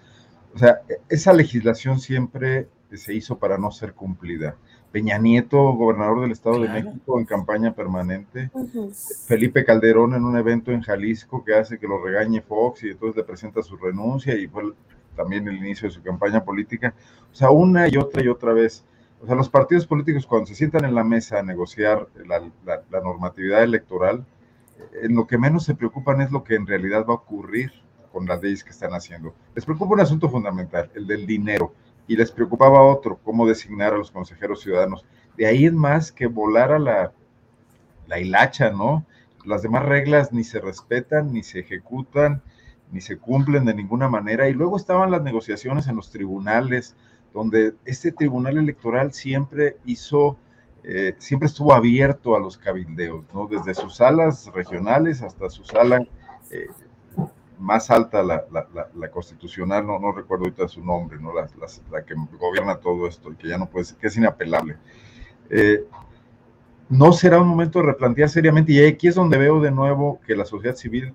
O 0.56 0.58
sea, 0.58 0.80
esa 1.08 1.34
legislación 1.34 2.00
siempre 2.00 2.68
se 2.92 3.14
hizo 3.14 3.38
para 3.38 3.60
no 3.60 3.70
ser 3.70 3.94
cumplida. 3.94 4.56
Peña 4.92 5.20
Nieto, 5.20 5.74
gobernador 5.74 6.22
del 6.22 6.32
Estado 6.32 6.62
de 6.62 6.70
México, 6.70 7.20
en 7.20 7.26
campaña 7.26 7.76
permanente. 7.76 8.50
Felipe 9.28 9.64
Calderón 9.64 10.16
en 10.16 10.24
un 10.24 10.36
evento 10.36 10.72
en 10.72 10.82
Jalisco 10.82 11.44
que 11.44 11.54
hace 11.54 11.78
que 11.78 11.88
lo 11.88 12.04
regañe 12.04 12.42
Fox 12.42 12.86
y 12.86 12.90
entonces 12.90 13.18
le 13.18 13.24
presenta 13.24 13.62
su 13.62 13.78
renuncia 13.78 14.34
y 14.34 14.48
fue 14.48 14.64
también 15.16 15.48
el 15.48 15.58
inicio 15.58 15.90
de 15.90 15.94
su 15.94 16.02
campaña 16.02 16.44
política. 16.44 16.96
O 17.32 17.36
sea, 17.36 17.52
una 17.52 17.88
y 17.88 17.98
otra 17.98 18.24
y 18.24 18.30
otra 18.30 18.52
vez 18.52 18.84
o 19.26 19.28
sea, 19.28 19.36
los 19.36 19.50
partidos 19.50 19.88
políticos 19.88 20.28
cuando 20.28 20.46
se 20.46 20.54
sientan 20.54 20.86
en 20.86 20.94
la 20.94 21.04
mesa 21.04 21.40
a 21.40 21.44
negociar 21.44 22.08
la, 22.28 23.02
normatividad 23.02 23.64
electoral, 23.64 24.24
en 25.02 25.16
lo 25.16 25.26
que 25.26 25.40
menos 25.40 25.64
se 25.64 25.74
preocupan 25.74 26.22
es 26.22 26.32
lo 26.32 26.44
que 26.44 26.54
en 26.54 26.68
realidad 26.68 27.08
va 27.10 27.14
a 27.14 27.18
ocurrir 27.18 27.72
con 28.12 28.28
las 28.28 28.40
leyes 28.44 28.64
que 28.64 28.70
están 28.70 28.94
haciendo. 28.94 29.34
Les 29.56 29.66
preocupa 29.66 29.96
un 29.96 30.02
asunto 30.02 30.30
fundamental, 30.30 30.92
el 30.94 31.08
del 31.08 31.26
dinero, 31.26 31.74
y 32.08 32.16
les 32.16 32.32
preocupaba 32.32 32.84
otro, 32.84 33.18
cómo 33.24 33.48
designar 33.48 33.96
a 33.96 33.98
los 33.98 34.12
consejeros 34.12 34.62
ciudadanos. 34.62 35.04
De 35.36 35.48
ahí 35.48 35.66
es 35.66 35.74
más 35.74 36.12
que 36.12 36.28
volar 36.28 36.72
a 36.72 36.78
la, 36.78 37.12
la 38.06 38.20
hilacha, 38.20 38.70
¿no? 38.70 39.08
Las 39.44 39.64
demás 39.64 39.86
reglas 39.86 40.34
ni 40.34 40.44
se 40.44 40.60
respetan, 40.60 41.34
ni 41.34 41.42
se 41.42 41.62
ejecutan, 41.62 42.44
ni 42.92 43.02
se 43.02 43.18
cumplen 43.18 43.66
de 43.66 43.74
ninguna 43.74 44.08
manera. 44.08 44.50
Y 44.50 44.54
luego 44.54 44.78
estaban 44.78 45.10
las 45.10 45.24
negociaciones 45.24 45.88
en 45.88 45.96
los 45.96 46.12
tribunales, 46.12 46.96
donde 47.36 47.74
este 47.84 48.14
tribunal 48.14 48.58
electoral 48.58 49.12
siempre 49.12 49.76
hizo, 49.86 50.38
eh, 50.86 51.16
siempre 51.18 51.48
estuvo 51.48 51.74
abierto 51.74 52.34
a 52.34 52.40
los 52.40 52.58
cabildeos, 52.58 53.26
¿no? 53.34 53.46
Desde 53.46 53.74
sus 53.74 53.98
salas 53.98 54.50
regionales 54.54 55.22
hasta 55.22 55.50
su 55.50 55.66
sala 55.66 56.00
eh, 56.50 56.68
más 57.60 57.92
alta, 57.92 58.24
la, 58.24 59.10
constitucional, 59.12 59.86
no, 59.86 60.00
no 60.00 60.14
recuerdo 60.14 60.46
ahorita 60.46 60.70
su 60.70 60.82
nombre, 60.82 61.20
¿no? 61.20 61.34
La, 61.34 62.06
que 62.06 62.16
gobierna 62.40 62.78
todo 62.78 63.06
esto 63.06 63.30
y 63.34 63.36
que 63.36 63.50
ya 63.50 63.58
no 63.58 63.70
puede 63.70 63.84
ser, 63.84 63.98
que 63.98 64.08
es 64.08 64.16
inapelable. 64.16 64.78
Eh, 65.50 65.84
no 66.88 67.12
será 67.12 67.42
un 67.42 67.50
momento 67.50 67.80
de 67.80 67.88
replantear 67.88 68.30
seriamente, 68.30 68.72
y 68.72 68.86
aquí 68.86 69.10
es 69.10 69.16
donde 69.16 69.38
veo 69.38 69.60
de 69.60 69.72
nuevo 69.72 70.22
que 70.26 70.38
la 70.38 70.46
sociedad 70.46 70.78
civil 70.78 71.14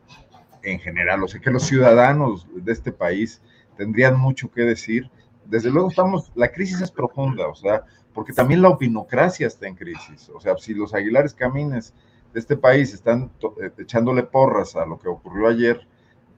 en 0.63 0.81
general, 0.81 1.23
o 1.25 1.29
sea, 1.29 1.41
que 1.41 1.51
los 1.51 1.63
ciudadanos 1.63 2.47
de 2.55 2.73
este 2.73 2.93
país 2.93 3.41
tendrían 3.79 4.19
mucho 4.19 4.51
que 4.51 4.63
decir 4.63 5.11
desde 5.51 5.71
luego 5.71 5.89
estamos, 5.89 6.31
la 6.37 6.51
crisis 6.51 6.81
es 6.81 6.91
profunda, 6.91 7.49
o 7.49 7.55
sea, 7.55 7.85
porque 8.15 8.33
también 8.33 8.63
la 8.63 8.69
opinocracia 8.69 9.47
está 9.47 9.67
en 9.67 9.75
crisis. 9.75 10.31
O 10.35 10.41
sea, 10.41 10.57
si 10.57 10.75
los 10.75 10.95
Aguilares 10.95 11.35
Camines 11.35 11.93
de 12.33 12.41
este 12.41 12.57
país 12.57 12.95
están 12.95 13.31
eh, 13.61 13.71
echándole 13.79 14.23
porras 14.23 14.77
a 14.77 14.87
lo 14.87 14.99
que 14.99 15.09
ocurrió 15.09 15.49
ayer 15.49 15.87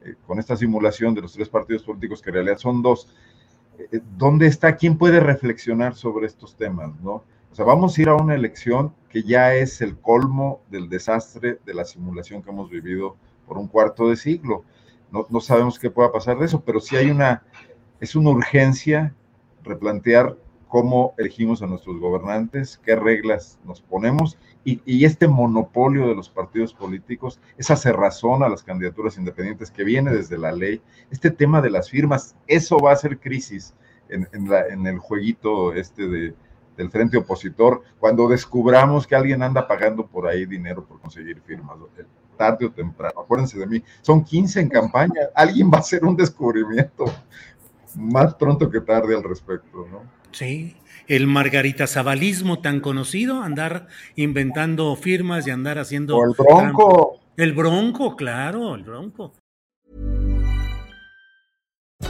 eh, 0.03 0.15
con 0.27 0.39
esta 0.39 0.57
simulación 0.57 1.15
de 1.15 1.21
los 1.21 1.35
tres 1.35 1.49
partidos 1.49 1.83
políticos, 1.83 2.23
que 2.23 2.31
en 2.31 2.35
realidad 2.35 2.57
son 2.57 2.83
dos, 2.83 3.15
eh, 3.79 4.01
¿dónde 4.17 4.47
está? 4.47 4.77
¿Quién 4.77 4.97
puede 4.97 5.21
reflexionar 5.21 5.95
sobre 5.95 6.27
estos 6.27 6.57
temas? 6.57 6.99
¿no? 7.03 7.23
O 7.51 7.55
sea, 7.55 7.67
vamos 7.67 7.97
a 7.97 8.03
ir 8.03 8.09
a 8.09 8.15
una 8.15 8.35
elección 8.35 8.95
que 9.11 9.23
ya 9.23 9.55
es 9.55 9.83
el 9.83 9.99
colmo 9.99 10.63
del 10.71 10.89
desastre 10.89 11.59
de 11.67 11.75
la 11.75 11.85
simulación 11.85 12.43
que 12.43 12.51
hemos 12.51 12.71
vivido 12.71 13.17
por 13.47 13.59
un 13.59 13.69
cuarto 13.69 14.09
de 14.09 14.17
siglo. 14.17 14.65
No, 15.11 15.27
no 15.29 15.41
sabemos 15.41 15.79
qué 15.79 15.91
pueda 15.91 16.11
pasar 16.11 16.39
de 16.39 16.47
eso, 16.47 16.63
pero 16.63 16.81
sí 16.81 16.97
hay 16.97 17.11
una 17.11 17.43
es 18.03 18.17
una 18.17 18.31
urgencia 18.31 19.15
replantear 19.63 20.37
cómo 20.67 21.15
elegimos 21.19 21.63
a 21.63 21.69
nuestros 21.69 22.01
gobernantes, 22.01 22.81
qué 22.85 22.97
reglas 22.97 23.61
nos 23.65 23.81
ponemos 23.81 24.37
y, 24.65 25.05
este 25.05 25.29
monopolio 25.29 26.09
de 26.09 26.17
los 26.17 26.29
partidos 26.29 26.75
políticos, 26.75 27.39
esa 27.59 27.77
cerrazón 27.77 28.43
a 28.43 28.49
las 28.49 28.65
candidaturas 28.65 29.19
independientes 29.19 29.71
que 29.71 29.85
viene 29.85 30.11
desde 30.11 30.37
la 30.37 30.51
ley, 30.51 30.83
este 31.13 31.31
tema 31.31 31.61
de 31.61 31.71
las 31.71 31.91
firmas, 31.91 32.35
eso 32.49 32.77
va 32.79 32.91
a 32.91 32.97
ser 32.97 33.21
crisis 33.21 33.73
en, 34.09 34.27
el 34.87 34.99
jueguito 34.99 35.73
este 35.73 36.09
de, 36.09 36.35
del 36.77 36.91
frente 36.91 37.19
opositor, 37.19 37.83
cuando 38.01 38.29
descubramos 38.29 39.07
que 39.07 39.15
alguien 39.15 39.45
anda 39.45 39.69
pagando 39.69 40.07
por 40.07 40.27
ahí 40.27 40.45
dinero 40.45 40.85
por 40.85 41.01
conseguir 41.01 41.41
firmas. 41.43 41.79
tarde 42.37 42.67
o 42.67 42.73
temprano. 42.73 43.21
Acuérdense 43.21 43.59
de 43.59 43.67
mí, 43.67 43.83
son 44.01 44.25
15 44.25 44.61
en 44.61 44.69
campaña, 44.69 45.29
alguien 45.35 45.71
va 45.71 45.77
a 45.77 45.81
hacer 45.81 46.05
un 46.05 46.17
descubrimiento 46.17 47.05
más 47.97 48.35
pronto 48.35 48.71
que 48.71 48.81
tarde 48.81 49.15
al 49.17 49.23
respecto, 49.23 49.87
¿no? 49.91 50.03
Sí, 50.33 50.77
el 51.09 51.27
Margarita 51.27 51.87
Zabalismo 51.87 52.61
tan 52.61 52.81
conocido, 52.81 53.43
andar 53.43 53.89
inventando 54.17 54.95
firmas 54.97 55.47
y 55.47 55.51
andar 55.51 55.79
haciendo... 55.79 56.17
O 56.17 56.25
el 56.25 56.35
Bronco. 56.37 57.19
El 57.37 57.53
Bronco, 57.53 58.17
claro, 58.17 58.75
el 58.75 58.83
Bronco. 58.83 59.33